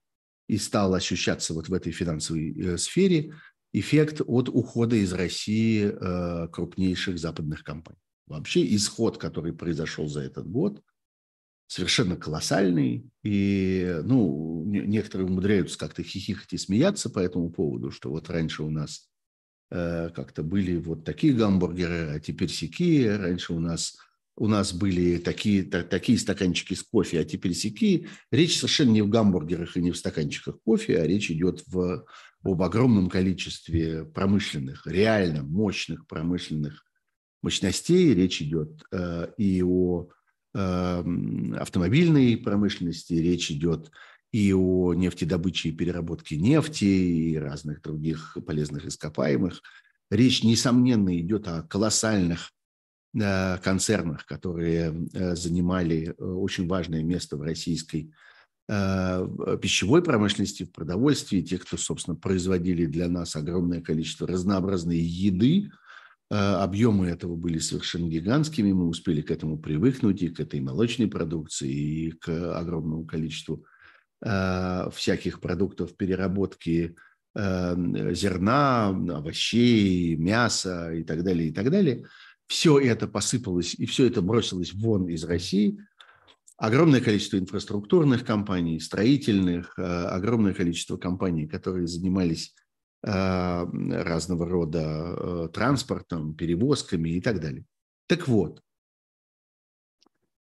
[0.47, 3.33] и стал ощущаться вот в этой финансовой сфере–
[3.73, 7.99] эффект от ухода из России э, крупнейших западных компаний.
[8.27, 10.81] Вообще исход, который произошел за этот год,
[11.69, 13.07] совершенно колоссальный.
[13.23, 18.71] И ну, некоторые умудряются как-то хихикать и смеяться по этому поводу, что вот раньше у
[18.71, 19.07] нас
[19.69, 23.15] э, как-то были вот такие гамбургеры, а теперь сякие.
[23.15, 23.97] Раньше у нас
[24.35, 28.07] у нас были такие, та, такие стаканчики с кофе, а теперь сякие.
[28.31, 32.05] Речь совершенно не в гамбургерах и не в стаканчиках кофе, а речь идет в
[32.41, 36.85] об огромном количестве промышленных, реально мощных промышленных
[37.41, 38.13] мощностей.
[38.13, 40.07] Речь идет э, и о
[40.53, 43.91] автомобильной промышленности, речь идет
[44.31, 49.61] и о нефтедобыче и переработке нефти и разных других полезных ископаемых.
[50.11, 52.51] Речь, несомненно, идет о колоссальных
[53.19, 58.11] э, концернах, которые э, занимали э, очень важное место в российской
[59.63, 65.71] пищевой промышленности, в продовольствии, те, кто, собственно, производили для нас огромное количество разнообразной еды,
[66.29, 71.71] объемы этого были совершенно гигантскими, мы успели к этому привыкнуть, и к этой молочной продукции,
[71.71, 73.65] и к огромному количеству
[74.23, 76.95] э, всяких продуктов переработки
[77.35, 82.05] зерна, овощей, мяса и так далее, и так далее.
[82.47, 85.79] Все это посыпалось и все это бросилось вон из России.
[86.57, 92.55] Огромное количество инфраструктурных компаний, строительных, огромное количество компаний, которые занимались
[93.01, 97.65] разного рода транспортом, перевозками и так далее.
[98.07, 98.61] Так вот,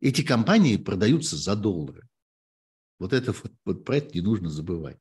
[0.01, 2.07] эти компании продаются за доллары.
[2.99, 3.33] Вот это
[3.65, 4.97] вот про это не нужно забывать.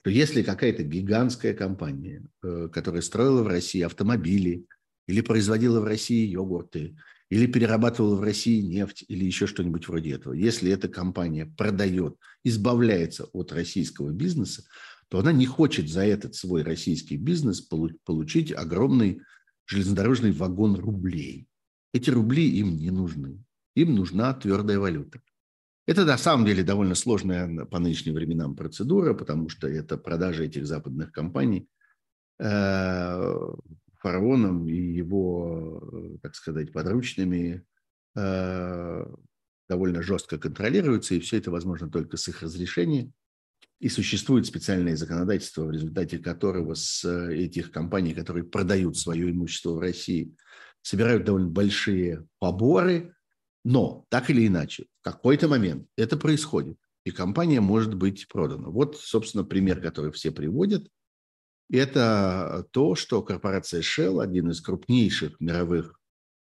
[0.00, 4.66] Что если какая-то гигантская компания, э, которая строила в России автомобили,
[5.06, 6.96] или производила в России йогурты,
[7.28, 13.24] или перерабатывала в России нефть, или еще что-нибудь вроде этого, если эта компания продает, избавляется
[13.32, 14.64] от российского бизнеса,
[15.12, 19.20] то она не хочет за этот свой российский бизнес получить огромный
[19.66, 21.46] железнодорожный вагон рублей.
[21.92, 23.44] Эти рубли им не нужны.
[23.74, 25.20] Им нужна твердая валюта.
[25.86, 30.66] Это на самом деле довольно сложная по нынешним временам процедура, потому что это продажа этих
[30.66, 31.68] западных компаний
[32.38, 33.34] э,
[33.98, 37.66] фараоном и его, так сказать, подручными
[38.16, 39.06] э,
[39.68, 43.12] довольно жестко контролируется, и все это возможно только с их разрешения.
[43.82, 49.80] И существует специальное законодательство, в результате которого с этих компаний, которые продают свое имущество в
[49.80, 50.36] России,
[50.82, 53.12] собирают довольно большие поборы,
[53.64, 58.68] но так или иначе, в какой-то момент это происходит, и компания может быть продана.
[58.68, 60.86] Вот, собственно, пример, который все приводят.
[61.68, 65.98] Это то, что корпорация Shell, один из крупнейших мировых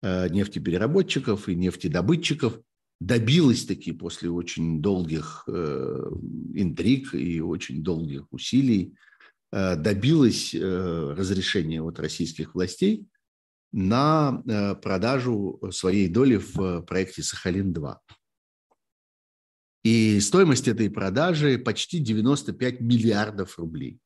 [0.03, 2.61] э, нефтепереработчиков и нефтедобытчиков,
[3.01, 6.11] добилась таки после очень долгих э,
[6.55, 8.95] интриг и очень долгих усилий,
[9.53, 13.07] э, добилась разрешения от российских властей
[13.75, 17.97] на э, продажу своей доли в проекте «Сахалин-2».
[19.83, 23.99] И стоимость этой продажи почти 95 миллиардов рублей.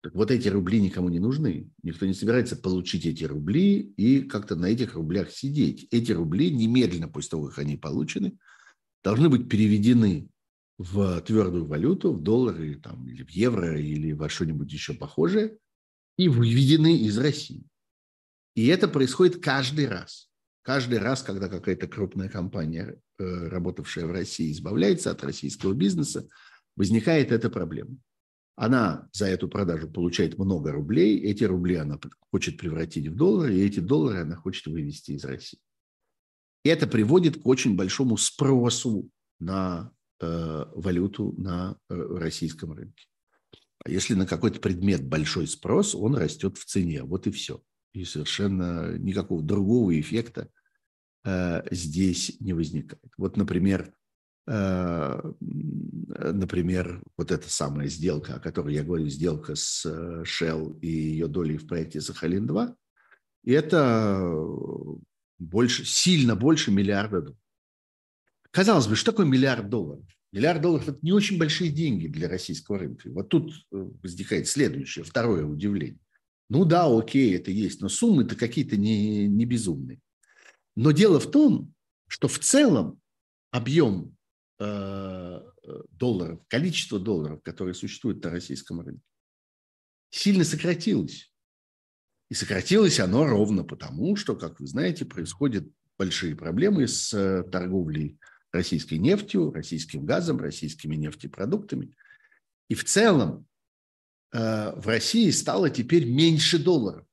[0.00, 1.70] Так вот эти рубли никому не нужны.
[1.82, 5.88] Никто не собирается получить эти рубли и как-то на этих рублях сидеть.
[5.90, 8.38] Эти рубли немедленно после того, как они получены,
[9.02, 10.28] должны быть переведены
[10.78, 15.58] в твердую валюту, в доллары там, или в евро, или во что-нибудь еще похожее,
[16.16, 17.64] и выведены из России.
[18.54, 20.30] И это происходит каждый раз.
[20.62, 26.28] Каждый раз, когда какая-то крупная компания, э, работавшая в России, избавляется от российского бизнеса,
[26.76, 27.96] возникает эта проблема.
[28.60, 32.00] Она за эту продажу получает много рублей, эти рубли она
[32.32, 35.60] хочет превратить в доллары, и эти доллары она хочет вывести из России.
[36.64, 43.06] И это приводит к очень большому спросу на э, валюту на э, российском рынке.
[43.84, 47.04] А если на какой-то предмет большой спрос, он растет в цене.
[47.04, 50.50] Вот и все и совершенно никакого другого эффекта
[51.24, 53.12] э, здесь не возникает.
[53.16, 53.94] Вот, например,
[56.32, 61.26] например, вот эта самая сделка, о которой я говорю, сделка с э, Shell и ее
[61.26, 62.74] долей в проекте Сахалин-2,
[63.44, 64.34] это
[65.38, 67.36] больше, сильно больше миллиарда долларов.
[68.50, 70.04] Казалось бы, что такое миллиард долларов?
[70.32, 73.10] Миллиард долларов– это не очень большие деньги для российского рынка.
[73.10, 76.00] Вот тут возникает следующее, второе удивление.
[76.48, 80.00] Ну да, окей, это есть, но суммы-то какие-то не, не безумные.
[80.76, 81.74] Но дело в том,
[82.08, 82.98] что в целом
[83.50, 84.17] объем э,
[84.58, 89.02] долларов, количество долларов, которые существуют на российском рынке,
[90.10, 91.32] сильно сократилось.
[92.28, 98.18] И сократилось оно ровно потому, что, как вы знаете, происходят большие проблемы с э, торговлей
[98.52, 101.94] российской нефтью, российским газом, российскими нефтепродуктами.
[102.68, 103.48] И в целом
[104.32, 107.06] Э, в России стало теперь меньше долларов.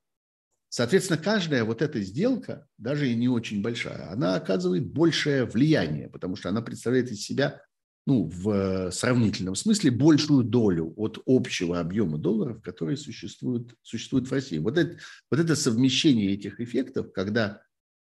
[0.76, 6.36] Соответственно, каждая вот эта сделка, даже и не очень большая, она оказывает большее влияние, потому
[6.36, 7.62] что она представляет из себя,
[8.06, 14.58] ну, в сравнительном смысле, большую долю от общего объема долларов, которые существуют, существуют в России.
[14.58, 14.98] Вот это,
[15.32, 17.62] вот это совмещение этих эффектов, когда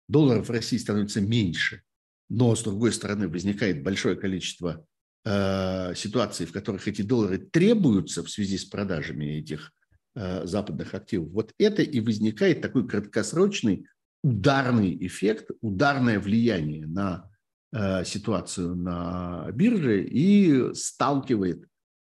[0.08, 1.82] долларов в России становится меньше,
[2.30, 4.82] но, с другой стороны, возникает большое количество
[5.24, 9.81] Э, ситуации, в которых эти доллары требуются в связи с продажами этих э,
[10.14, 13.86] западных активов, вот это и возникает такой краткосрочный
[14.22, 17.30] ударный эффект, ударное влияние на
[17.72, 21.66] э, ситуацию на бирже и сталкивает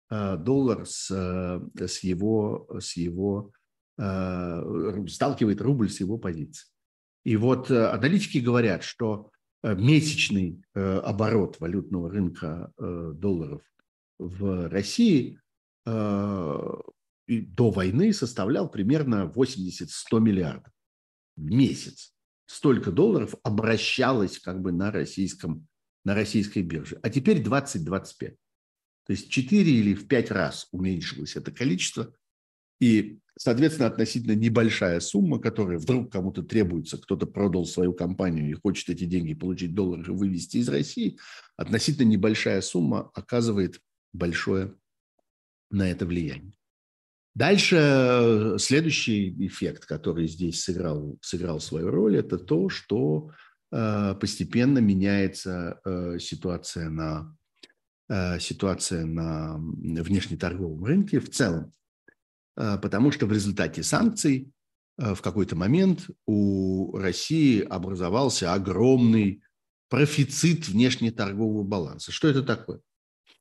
[0.09, 3.51] доллар с, с его, с его
[3.97, 6.69] сталкивает рубль с его позиции.
[7.25, 9.33] И вот аналитики говорят, что
[9.67, 13.63] Э, месячный э, оборот валютного рынка э, долларов
[14.19, 15.41] в России
[17.29, 20.73] до войны составлял примерно 80-100 миллиардов
[21.37, 22.15] в месяц.
[22.47, 25.67] Столько долларов обращалось как бы на, российском,
[26.05, 26.99] на российской бирже.
[27.03, 28.37] А теперь 20-25.
[29.07, 32.15] То есть в 4 или в 5 раз уменьшилось это количество.
[32.81, 38.91] И, соответственно, относительно небольшая сумма, которая вдруг кому-то требуется, кто-то продал свою компанию и хочет
[38.91, 41.19] эти деньги получить доллары и вывести из России,
[41.57, 43.81] относительно небольшая сумма оказывает
[44.13, 44.75] большое
[45.71, 46.53] на это влияние.
[47.37, 53.31] Дальше э, следующий эффект, который здесь сыграл, сыграл свою роль, это то, что
[53.71, 57.37] э, постепенно меняется э, ситуация на
[58.39, 61.73] ситуация на внешнеторговом рынке в целом,
[62.55, 64.53] потому что в результате санкций
[64.97, 69.43] в какой-то момент у России образовался огромный
[69.89, 72.13] профицит внешнеторгового баланса.
[72.13, 72.79] Что это такое?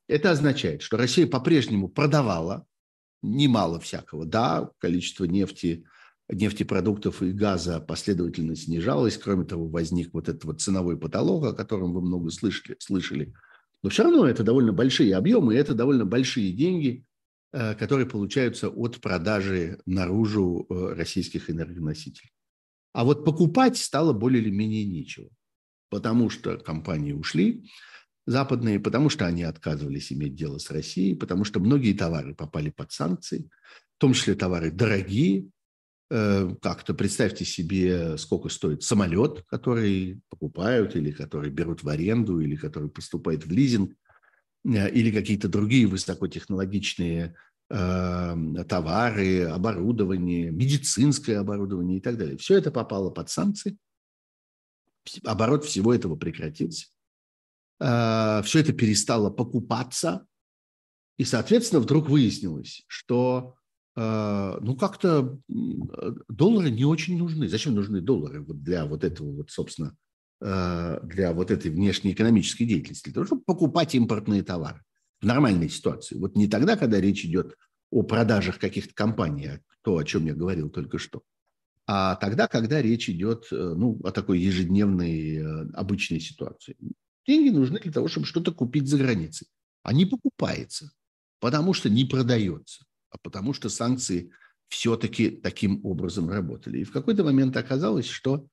[0.08, 2.66] Это означает, что Россия по-прежнему продавала
[3.26, 4.24] немало всякого.
[4.24, 5.84] Да, количество нефти,
[6.28, 9.18] нефтепродуктов и газа последовательно снижалось.
[9.18, 12.76] Кроме того, возник вот этот вот ценовой потолок, о котором вы много слышали.
[12.78, 13.34] слышали.
[13.82, 17.04] Но все равно это довольно большие объемы, и это довольно большие деньги,
[17.52, 22.32] э, которые получаются от продажи наружу э, российских энергоносителей.
[22.92, 25.28] А вот покупать стало более или менее нечего,
[25.90, 27.70] потому что компании ушли,
[28.26, 32.92] западные, потому что они отказывались иметь дело с Россией, потому что многие товары попали под
[32.92, 33.48] санкции,
[33.96, 35.48] в том числе товары дорогие.
[36.10, 42.56] Э, как-то представьте себе, сколько стоит самолет, который покупают или который берут в аренду, или
[42.56, 43.94] который поступает в лизинг,
[44.64, 47.34] э, или какие-то другие высокотехнологичные
[47.70, 52.36] э, товары, оборудование, медицинское оборудование и так далее.
[52.36, 53.76] Все это попало под санкции.
[55.24, 56.86] Оборот всего этого прекратился.
[57.78, 60.26] Э, все это перестало покупаться,
[61.18, 63.54] и, соответственно, вдруг выяснилось, что
[63.96, 65.38] э, ну как-то
[66.28, 67.48] доллары не очень нужны.
[67.48, 69.94] Зачем нужны доллары вот для вот этого вот, собственно,
[70.40, 73.04] э, для вот этой внешнеэкономической деятельности?
[73.06, 74.82] Для того, чтобы покупать импортные товары
[75.20, 76.16] в нормальной ситуации.
[76.16, 77.56] Вот не тогда, когда речь идет
[77.90, 81.22] о продажах каких-то компаний, а то, о чем я говорил только что,
[81.86, 86.76] а тогда, когда речь идет ну, о такой ежедневной обычной ситуации.
[87.26, 89.48] Деньги нужны для того, чтобы что-то купить за границей.
[89.82, 90.90] А не покупается,
[91.40, 94.30] потому что не продается, а потому что санкции
[94.68, 96.80] все-таки таким образом работали.
[96.80, 98.46] И в какой-то момент оказалось, что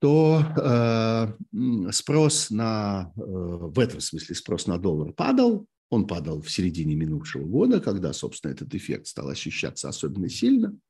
[0.00, 6.50] то э, спрос на, э, в этом смысле спрос на доллар падал, он падал в
[6.50, 10.74] середине минувшего года, когда, собственно, этот эффект стал ощущаться особенно сильно–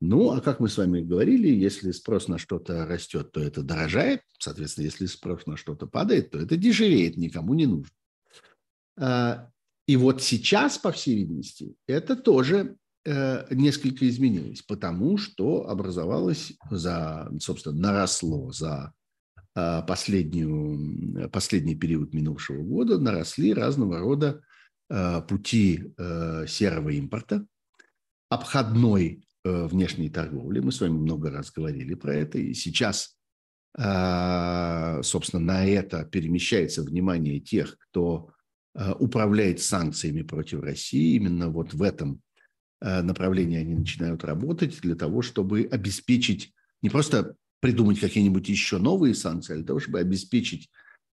[0.00, 4.22] ну, а как мы с вами говорили, если спрос на что-то растет, то это дорожает.
[4.38, 7.92] Соответственно, если спрос на что-то падает, то это дешевеет, никому не нужно.
[8.96, 9.50] А,
[9.86, 17.28] и вот сейчас, по всей видимости, это тоже э, несколько изменилось, потому что образовалось за,
[17.40, 18.92] собственно, наросло за
[19.54, 24.42] а, последнюю, последний период минувшего года, наросли разного рода
[24.88, 27.44] э, пути э, серого импорта,
[28.28, 29.24] обходной
[29.68, 30.60] внешней торговли.
[30.60, 32.38] Мы с вами много раз говорили про это.
[32.38, 33.16] И сейчас,
[33.76, 38.30] а, собственно, на это перемещается внимание тех, кто
[38.74, 41.16] а, управляет санкциями против России.
[41.16, 42.20] Именно вот в этом
[42.80, 49.14] а, направлении они начинают работать для того, чтобы обеспечить, не просто придумать какие-нибудь еще новые
[49.14, 50.70] санкции, а для того, чтобы обеспечить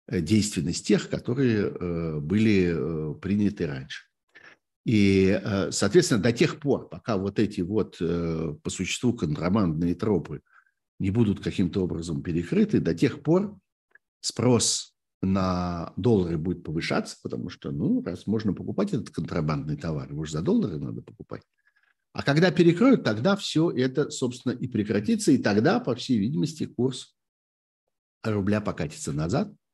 [0.07, 4.03] э, действенность тех, которые э, были приняты раньше.
[4.85, 10.41] И, э, соответственно, до тех пор, пока вот эти вот э, по существу контрабандные тропы
[10.99, 13.57] не будут каким-то образом перекрыты, до тех пор
[14.21, 20.23] спрос на доллары будет повышаться, потому что, ну, раз можно покупать этот контрабандный товар, его
[20.23, 21.41] же за доллары надо покупать.
[22.13, 27.15] А когда перекроют, тогда все это, собственно, и прекратится, и тогда, по всей видимости, курс
[28.23, 29.51] рубля покатится назад–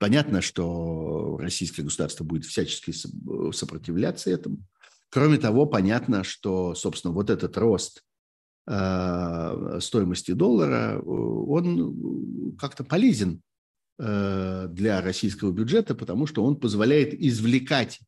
[0.00, 2.90] Понятно, что российское государство будет всячески
[3.52, 4.56] сопротивляться этому.
[5.10, 8.02] Кроме того, понятно, что, собственно, вот этот рост
[8.66, 13.42] э, стоимости доллара, э, он как-то полезен
[13.98, 18.00] э, для российского бюджета, потому что он позволяет извлекать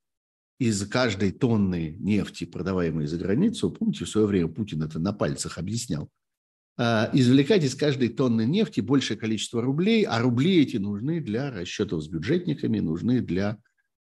[0.59, 5.59] из каждой тонны нефти, продаваемой за границу, помните, в свое время Путин это на пальцах
[5.59, 6.09] объяснял,
[6.78, 12.08] извлекать из каждой тонны нефти большее количество рублей, а рубли эти нужны для расчетов с
[12.08, 13.58] бюджетниками, нужны для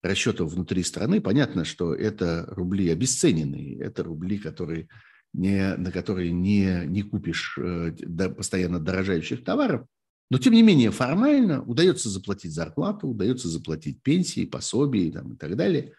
[0.03, 1.21] расчетов внутри страны.
[1.21, 4.87] Понятно, что это рубли обесцененные, это рубли, которые
[5.33, 7.91] не, на которые не, не купишь э,
[8.29, 9.85] постоянно дорожающих товаров.
[10.29, 15.55] Но, тем не менее, формально удается заплатить зарплату, удается заплатить пенсии, пособия там, и так
[15.55, 15.93] далее.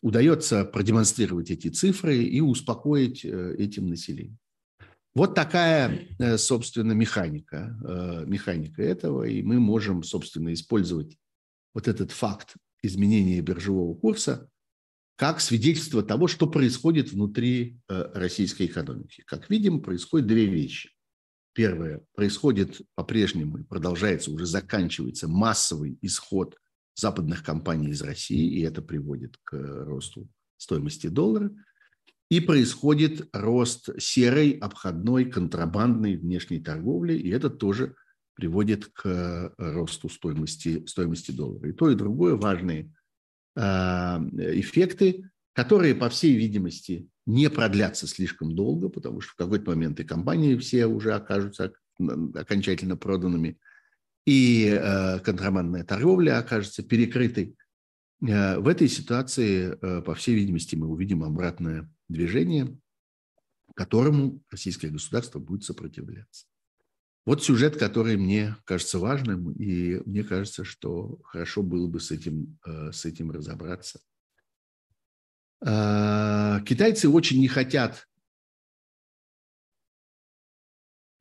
[0.00, 4.36] Удается продемонстрировать эти цифры и успокоить э, этим население.
[5.14, 11.16] Вот такая, э, собственно, механика, э, механика этого, и мы можем, собственно, использовать
[11.72, 14.48] вот этот факт изменение биржевого курса
[15.16, 19.22] как свидетельство того, что происходит внутри э, российской экономики.
[19.26, 20.90] Как видим, происходят две вещи.
[21.52, 26.56] Первое, происходит по-прежнему и продолжается, уже заканчивается массовый исход
[26.96, 31.52] западных компаний из России, и это приводит к росту стоимости доллара.
[32.30, 37.94] И происходит рост серой, обходной, контрабандной внешней торговли, и это тоже
[38.34, 41.68] приводит к росту стоимости, стоимости доллара.
[41.68, 42.92] И то, и другое важные
[43.56, 50.00] а, эффекты, которые, по всей видимости, не продлятся слишком долго, потому что в какой-то момент
[50.00, 51.72] и компании все уже окажутся
[52.34, 53.58] окончательно проданными,
[54.26, 57.56] и э, контрабандная торговля окажется перекрытой.
[58.26, 62.78] Э, в этой ситуации, э, по всей видимости, мы увидим обратное движение,
[63.74, 66.46] которому российское государство будет сопротивляться.
[67.26, 72.58] Вот сюжет, который мне кажется важным, и мне кажется, что хорошо было бы с этим,
[72.66, 74.00] э, с этим разобраться.
[75.66, 78.06] А, китайцы очень не хотят,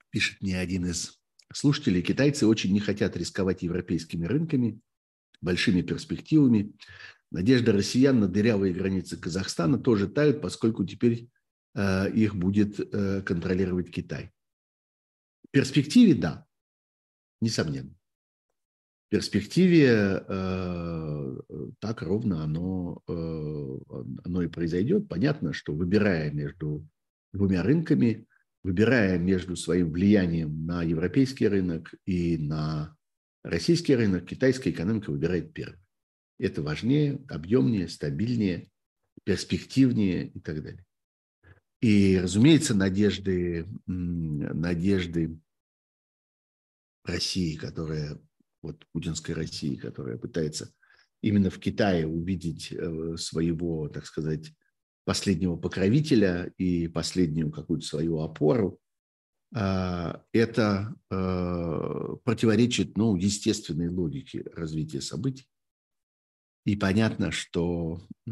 [0.09, 1.19] пишет мне один из
[1.53, 4.81] слушателей, китайцы очень не хотят рисковать европейскими рынками,
[5.39, 6.73] большими перспективами.
[7.33, 11.27] Надежда россиян на дырявые границы Казахстана тоже тают, поскольку теперь
[11.75, 14.31] э, их будет э, контролировать Китай
[15.53, 16.45] перспективе– да,
[17.39, 17.95] несомненно.
[19.05, 21.37] В перспективе э,
[21.79, 23.79] так ровно оно, э,
[24.25, 25.07] оно и произойдет.
[25.07, 26.85] Понятно, что выбирая между
[27.31, 28.25] двумя рынками,
[28.63, 32.97] выбирая между своим влиянием на европейский рынок и на
[33.43, 35.82] российский рынок, китайская экономика выбирает первый.
[36.43, 38.69] Это важнее, объемнее, стабильнее,
[39.23, 40.85] перспективнее и так далее.
[41.79, 45.39] И, разумеется, надежды, надежды
[47.05, 48.19] России, которая,
[48.61, 50.73] вот путинской России, которая пытается
[51.21, 54.51] именно в Китае увидеть э, своего, так сказать,
[55.05, 58.81] последнего покровителя и последнюю какую-то свою опору,
[59.55, 65.47] а, это э, противоречит ну, естественной логике развития событий.
[66.65, 68.31] И понятно, что э,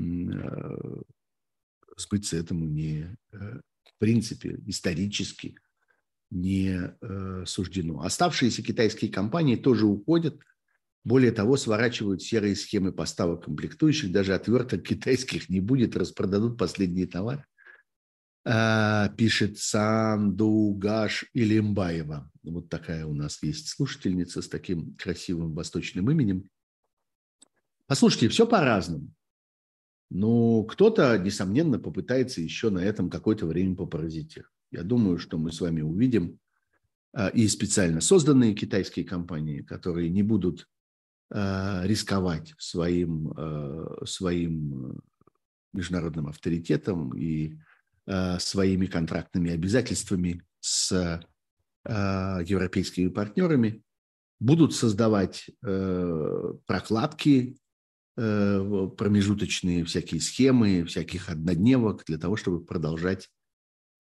[1.97, 5.55] сбыться этому не, в принципе, исторически–
[6.31, 8.01] не э, суждено.
[8.01, 10.39] Оставшиеся китайские компании тоже уходят.
[11.03, 14.11] Более того, сворачивают серые схемы поставок комплектующих.
[14.11, 17.45] Даже отверток китайских не будет, распродадут последние товары.
[18.45, 22.31] Э, пишет Сандугаш Илимбаева.
[22.43, 26.47] Вот такая у нас есть слушательница с таким красивым восточным именем.
[27.91, 29.11] Послушайте, все по-разному.
[30.09, 34.49] Ну, кто-то, несомненно, попытается еще на этом какое-то время попаразитировать.
[34.71, 36.39] Я думаю, что мы с вами увидим
[37.11, 40.69] а, и специально созданные китайские компании, которые не будут
[41.31, 45.01] а, рисковать своим, а, своим
[45.73, 47.57] международным авторитетом и
[48.39, 51.21] своими контрактными обязательствами с
[51.85, 53.83] европейскими партнерами,
[54.39, 57.57] будут создавать прокладки,
[58.15, 63.29] промежуточные всякие схемы, всяких однодневок для того, чтобы продолжать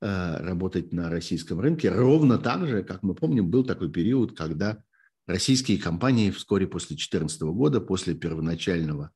[0.03, 1.91] Э, работать на российском рынке.
[1.91, 4.83] Ровно так же, как мы помним, был такой период, когда
[5.27, 9.11] российские компании вскоре после 2014 года, после первоначального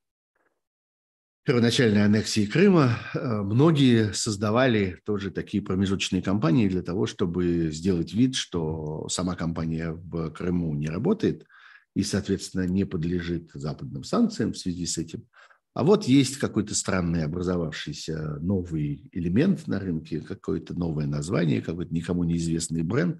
[1.44, 8.36] первоначальной аннексии Крыма, э, многие создавали тоже такие промежуточные компании для того, чтобы сделать вид,
[8.36, 11.48] что сама компания в Крыму не работает
[11.96, 15.26] и, соответственно, не подлежит западным санкциям в связи с этим.
[15.74, 22.24] А вот есть какой-то странный образовавшийся новый элемент на рынке, какое-то новое название, какой-то никому
[22.24, 23.20] неизвестный бренд.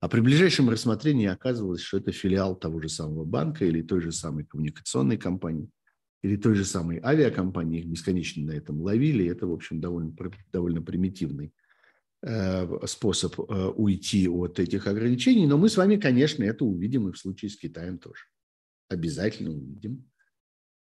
[0.00, 4.12] А при ближайшем рассмотрении оказывалось, что это филиал того же самого банка или той же
[4.12, 5.70] самой коммуникационной компании,
[6.22, 7.80] или той же самой авиакомпании.
[7.80, 9.26] Их бесконечно на этом ловили.
[9.26, 10.14] Это, в общем, довольно,
[10.52, 11.52] довольно примитивный
[12.86, 13.42] способ э,
[13.76, 15.46] уйти от этих ограничений.
[15.46, 18.24] Но мы с вами, конечно, это увидим и в случае с Китаем тоже.
[18.88, 20.08] Обязательно увидим.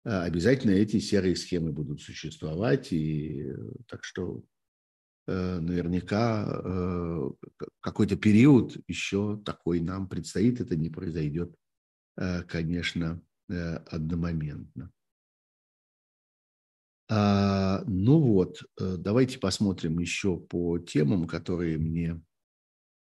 [0.05, 2.93] Э, обязательно эти серые схемы будут существовать.
[2.93, 3.57] И э,
[3.89, 4.45] так что
[5.27, 7.33] э, наверняка
[7.81, 10.61] какой-то период еще такой нам предстоит.
[10.61, 11.55] Это не произойдет,
[12.47, 14.91] конечно, одномоментно.
[17.09, 22.21] А, ну вот, давайте посмотрим еще по темам, которые мне,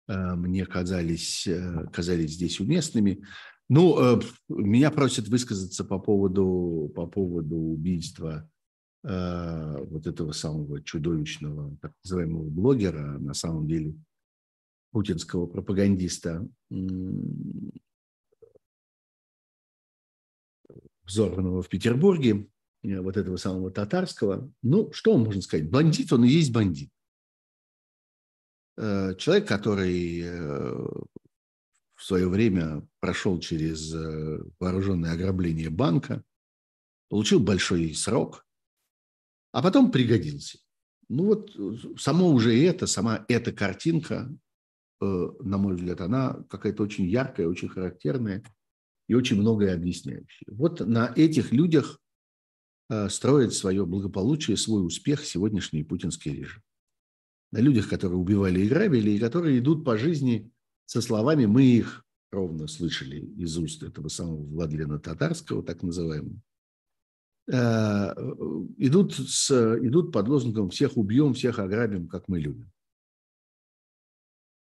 [0.07, 1.47] мне казались,
[1.91, 3.23] казались здесь уместными.
[3.69, 8.49] Ну, э, меня просят высказаться по поводу, по поводу убийства
[9.03, 13.93] э, вот этого самого чудовищного, так называемого блогера, на самом деле
[14.91, 16.47] путинского пропагандиста
[21.03, 24.51] взорванного в Петербурге, э, вот этого самого татарского.
[24.61, 25.69] Ну, что можно сказать?
[25.69, 26.89] Бандит, он и есть бандит.
[28.77, 30.23] Э, человек, который
[31.95, 33.91] в свое время прошел через
[34.59, 36.23] вооруженное ограбление банка,
[37.09, 38.45] получил большой срок,
[39.51, 40.59] а потом пригодился.
[41.09, 41.55] Ну вот
[41.99, 44.29] само уже это, сама эта картинка,
[44.99, 48.43] на мой взгляд, она какая-то очень яркая, очень характерная–
[49.07, 50.47] и очень многое объясняющее.
[50.47, 52.06] Вот на этих людях э,
[53.09, 56.61] строит свое благополучие, свой успех сегодняшний путинский режим.
[57.51, 60.51] На людях, которые убивали и грабили, и которые идут по жизни
[60.85, 66.39] со словами, мы их ровно слышали из уст этого самого Владлена Татарского, так называемого,
[67.47, 67.53] э,
[68.77, 72.71] идут, с, идут под лозунгом «всех убьем, всех ограбим, как мы любим».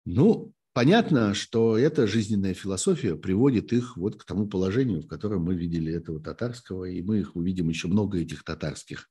[0.05, 5.53] Ну, Понятно, что эта жизненная философия приводит их вот к тому положению, в котором мы
[5.53, 9.09] видели этого татарского, и мы их увидим еще много этих татарских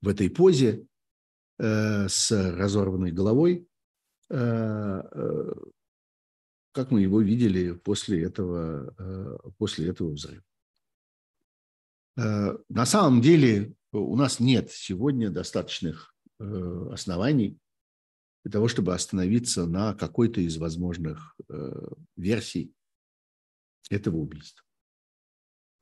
[0.00, 0.86] в этой позе
[1.58, 3.68] э, с разорванной головой,
[4.30, 5.54] э, э,
[6.72, 10.42] как мы его видели после этого, э, после этого взрыва.
[12.16, 17.58] Э, на самом деле у нас нет сегодня достаточных э, оснований
[18.46, 22.72] для того, чтобы остановиться на какой-то из возможных э, версий
[23.90, 24.64] этого убийства.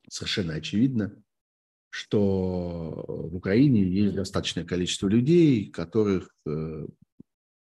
[0.09, 1.15] Совершенно очевидно,
[1.91, 6.87] что в Украине есть достаточное количество людей, которых э,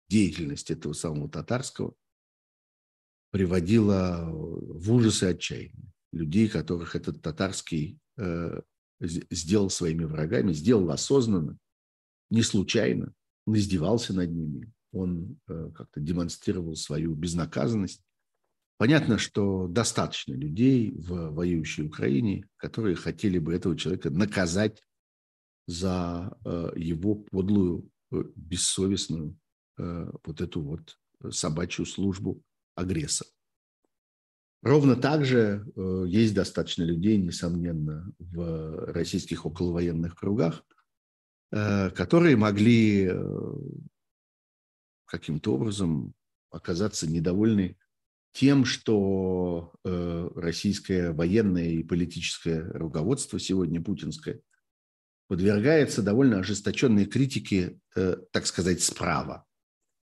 [0.07, 1.95] деятельность этого самого татарского
[3.31, 5.91] приводила в ужас и отчаяние.
[6.11, 8.61] Людей, которых этот татарский э,
[8.99, 11.57] сделал своими врагами, сделал осознанно,
[12.29, 13.15] не случайно,
[13.47, 18.03] он издевался над ними, он э, как-то демонстрировал свою безнаказанность.
[18.77, 24.81] Понятно, что достаточно людей в воюющей Украине, которые хотели бы этого человека наказать
[25.67, 29.37] за э, его подлую, э, бессовестную
[29.77, 30.99] вот эту вот
[31.31, 32.43] собачью службу
[32.75, 33.29] агрессора.
[34.61, 35.65] Ровно так же
[36.07, 40.63] есть достаточно людей, несомненно, в российских околовоенных кругах,
[41.49, 43.11] которые могли
[45.11, 46.13] каким-то образом
[46.49, 47.77] оказаться недовольны
[48.31, 54.39] тем, что э, российское военное и политическое руководство сегодня путинское
[55.27, 59.45] подвергается довольно ожесточенной критике, э, так сказать, справа,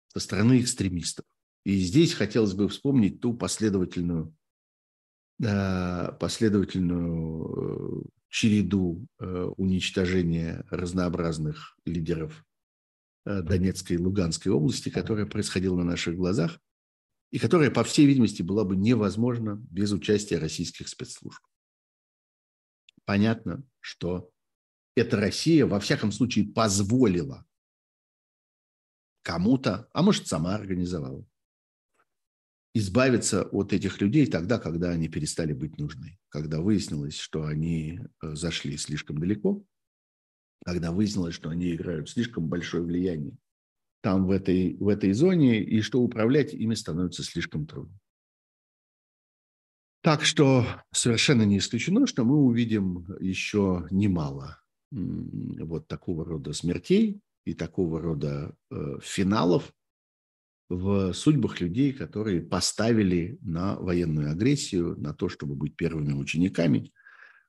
[0.10, 1.26] со стороны экстремистов.
[1.66, 4.36] И здесь хотелось бы вспомнить ту последовательную,
[5.44, 12.46] э, последовательную череду уничтожения разнообразных лидеров
[13.26, 16.60] Донецкой и Луганской области, которая происходила на наших глазах,
[17.32, 21.42] и которая, по всей видимости, была бы невозможна без участия российских спецслужб.
[23.06, 24.32] Понятно, что
[24.96, 27.46] эта Россия, во всяком случае, позволила
[29.24, 31.26] кому-то, а может, сама организовала,
[32.74, 38.36] избавиться от этих людей тогда, когда они перестали быть нужны, когда выяснилось, что они э,
[38.36, 39.64] зашли слишком далеко,
[40.64, 43.38] когда выяснилось, что они играют слишком большое влияние
[44.02, 47.98] там в этой, в этой зоне, и что управлять ими становится слишком трудно.
[50.04, 54.60] Так что совершенно не исключено, что мы увидим еще немало
[54.92, 59.72] вот такого рода смертей и такого рода э, финалов
[60.70, 66.92] в судьбах людей, которые поставили на военную агрессию, на то, чтобы быть первыми учениками,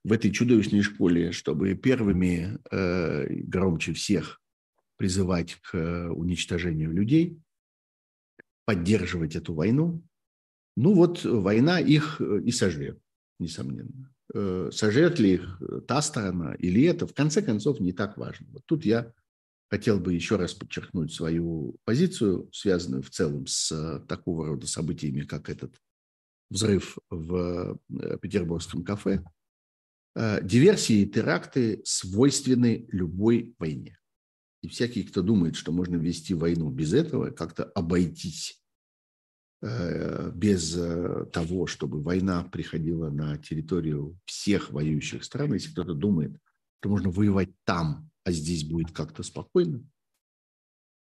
[0.05, 4.41] в этой чудовищной школе, чтобы первыми э, громче всех
[4.97, 7.41] призывать к э, уничтожению людей,
[8.65, 10.03] поддерживать эту войну.
[10.77, 12.99] Ну вот война их э, и сожрет,
[13.39, 14.13] несомненно.
[14.35, 18.49] Э, сожрет ли их та сторона или это, в конце концов, не так важно.
[18.51, 19.13] Вот тут я
[19.71, 25.49] хотел бы еще раз подчеркнуть свою позицию, связанную в целом с такого рода событиями, как
[25.49, 25.81] этот
[26.51, 27.79] взрыв в
[28.21, 29.42] петербургском кафе– Э,
[30.15, 33.99] диверсии и теракты свойственны любой войне.
[34.63, 38.63] И всякий, кто думает, что можно вести войну без этого, как-то обойтись
[39.61, 46.39] э, без э, того, чтобы война приходила на территорию всех воюющих стран, если кто-то думает,
[46.79, 49.85] что можно воевать там, а здесь будет как-то спокойно,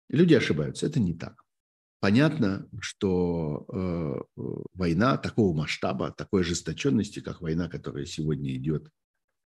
[0.09, 0.85] люди ошибаются.
[0.85, 1.43] Это не так.
[2.07, 4.41] Понятно, что э,
[4.73, 8.89] война такого масштаба, такой ожесточенности, как война, которая сегодня идет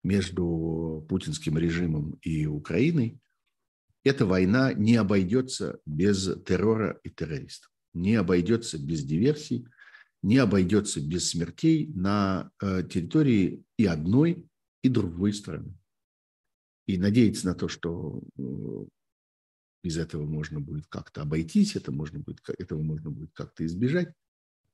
[0.03, 3.19] между путинским режимом и Украиной,
[4.03, 9.67] эта война не обойдется без террора и террористов, не обойдется без диверсий,
[10.23, 14.49] не обойдется без смертей на э, территории и одной
[14.81, 15.77] и другой стороны.
[16.87, 18.23] И надеяться на то, что
[19.83, 24.13] из этого можно будет как-то обойтись, это можно будет, этого можно будет как-то избежать,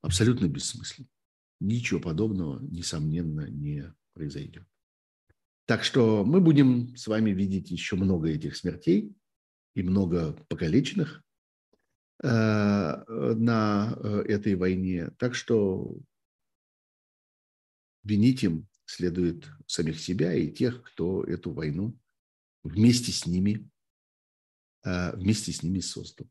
[0.02, 1.08] абсолютно бессмысленно.
[1.60, 4.66] Ничего подобного, несомненно, не произойдет.
[5.66, 9.14] Так что мы будем с вами видеть еще много этих смертей
[9.74, 11.22] и много покалеченных
[12.22, 15.10] э, на э, этой войне.
[15.18, 15.98] Так что
[18.04, 21.98] винить им следует самих себя и тех, кто эту войну
[22.62, 23.68] вместе с ними,
[24.86, 26.28] вместе с ними создал.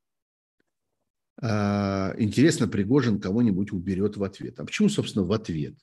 [1.42, 4.60] Интересно, Пригожин кого-нибудь уберет в ответ.
[4.60, 5.76] А почему, собственно, в ответ?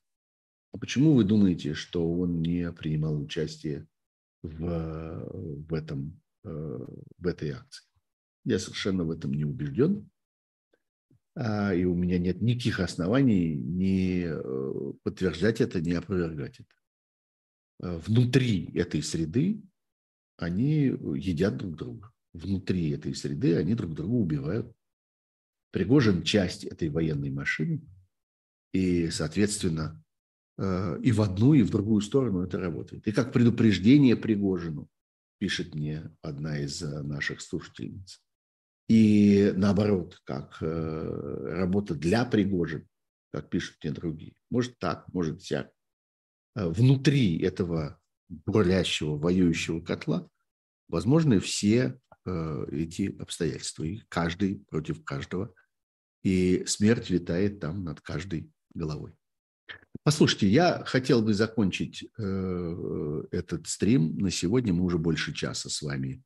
[0.72, 3.86] А почему вы думаете, что он не принимал участие
[4.42, 5.26] в,
[5.68, 6.86] в, этом, э,
[7.18, 7.86] в этой акции?
[8.44, 10.08] Я совершенно в этом не убежден.
[11.36, 17.98] И у меня нет никаких оснований не э, подтверждать это, не опровергать это.
[18.06, 19.62] Внутри этой среды
[20.36, 22.11] они едят друг друга.
[22.33, 24.72] Внутри этой среды они друг друга убивают.
[25.70, 27.83] Пригожин– часть этой военной машины,
[28.72, 30.03] и, соответственно,
[30.59, 33.07] Э, и в одну, и в другую сторону это работает.
[33.07, 34.89] И как предупреждение Пригожину,
[35.39, 38.22] пишет мне одна из э, наших слушательниц.
[38.89, 42.87] И наоборот, как э, работа для Пригожина,
[43.33, 44.35] как пишут мне другие.
[44.51, 45.70] Может так, может всяк.
[46.55, 50.28] Внутри этого бурлящего, воюющего котла
[50.89, 53.84] возможны все эти обстоятельства.
[53.84, 55.54] И каждый против каждого.
[56.22, 59.12] И смерть витает там над каждой головой.
[60.04, 64.18] Послушайте, я хотел бы закончить э, этот стрим.
[64.18, 66.22] На сегодня мы уже больше часа с вами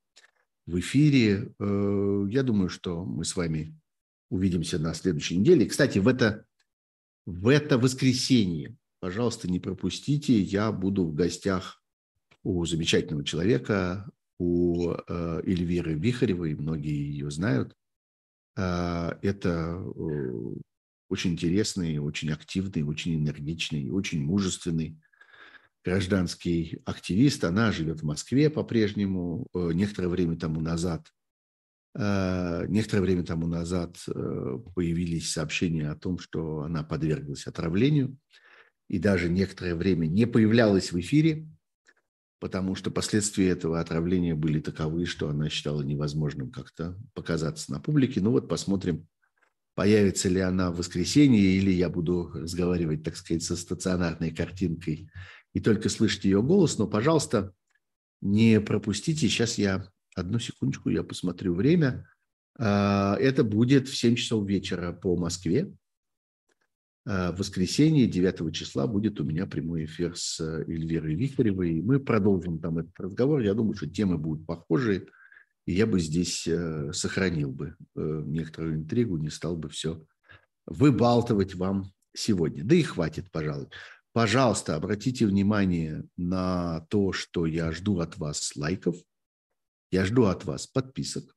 [0.67, 1.53] в эфире.
[1.59, 3.79] Э, я думаю, что мы с вами
[4.31, 5.67] увидимся на следующей неделе.
[5.67, 6.47] Кстати, в это,
[7.27, 11.83] в это воскресенье, пожалуйста, не пропустите, я буду в гостях
[12.43, 17.75] у замечательного человека, у э, Эльвиры Вихаревой, многие ее знают.
[18.57, 19.83] Э, это
[21.09, 24.99] очень интересный, очень активный, очень энергичный, очень мужественный
[25.85, 27.45] гражданский активист.
[27.45, 29.47] Она живет в Москве по-прежнему.
[29.55, 31.07] Э, некоторое время тому назад
[31.95, 38.17] э, Некоторое время тому назад э, появились сообщения о том, что она подверглась отравлению
[38.89, 41.47] и даже некоторое время не появлялась в эфире,
[42.39, 48.21] потому что последствия этого отравления были таковы, что она считала невозможным как-то показаться на публике.
[48.21, 49.07] Ну вот посмотрим,
[49.75, 55.11] появится ли она в воскресенье, или я буду разговаривать, так сказать, со стационарной картинкой
[55.53, 56.79] и только слышать ее голос.
[56.79, 57.53] Но, пожалуйста,
[58.21, 59.29] не пропустите.
[59.29, 62.09] Сейчас я, одну секундочку, я посмотрю время.
[62.59, 65.73] А, это будет в 7 часов вечера по Москве.
[67.07, 71.81] А, в воскресенье 9 числа будет у меня прямой эфир с Эльвирой Викторовой.
[71.81, 73.41] Мы продолжим там этот разговор.
[73.41, 75.07] Я думаю, что темы будут похожие.
[75.67, 80.05] И я бы здесь э, сохранил бы э, некоторую интригу, не стал бы все
[80.67, 82.65] выбалтывать вам сегодня.
[82.65, 83.69] Да и хватит, пожалуй.
[84.13, 88.97] Пожалуйста, обратите внимание на то, что я жду от вас лайков,
[89.93, 91.36] я жду от вас подписок.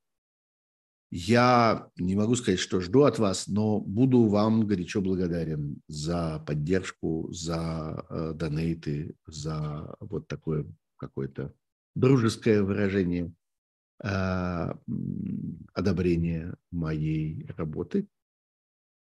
[1.11, 7.27] Я не могу сказать, что жду от вас, но буду вам горячо благодарен за поддержку,
[7.31, 10.65] за э, донейты, за вот такое
[10.97, 11.53] какое-то
[11.95, 13.33] дружеское выражение
[14.01, 14.73] Э,
[15.73, 18.07] одобрения моей работы.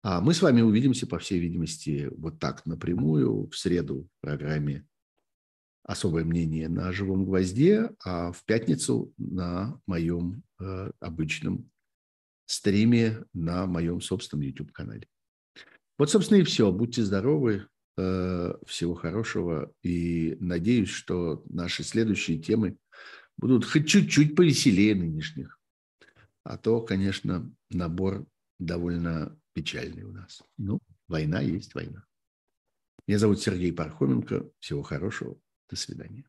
[0.03, 4.85] А мы с вами увидимся, по всей видимости, вот так напрямую в среду в программе
[5.83, 11.69] «Особое мнение» на «Живом гвозде», а в пятницу на моем э, обычном
[12.51, 15.07] стриме на моем собственном YouTube-канале.
[15.97, 16.71] Вот, собственно, и все.
[16.71, 19.71] Будьте здоровы, э, всего хорошего.
[19.83, 22.77] И надеюсь, что наши следующие темы–
[23.39, 25.59] будут хоть чуть-чуть повеселее нынешних.
[26.43, 28.25] А то, конечно, набор
[28.59, 30.43] довольно печальный у нас.
[30.57, 32.05] Ну, война есть война.
[33.07, 34.49] Меня зовут Сергей Пархоменко.
[34.59, 35.39] Всего хорошего.
[35.69, 36.25] До свидания.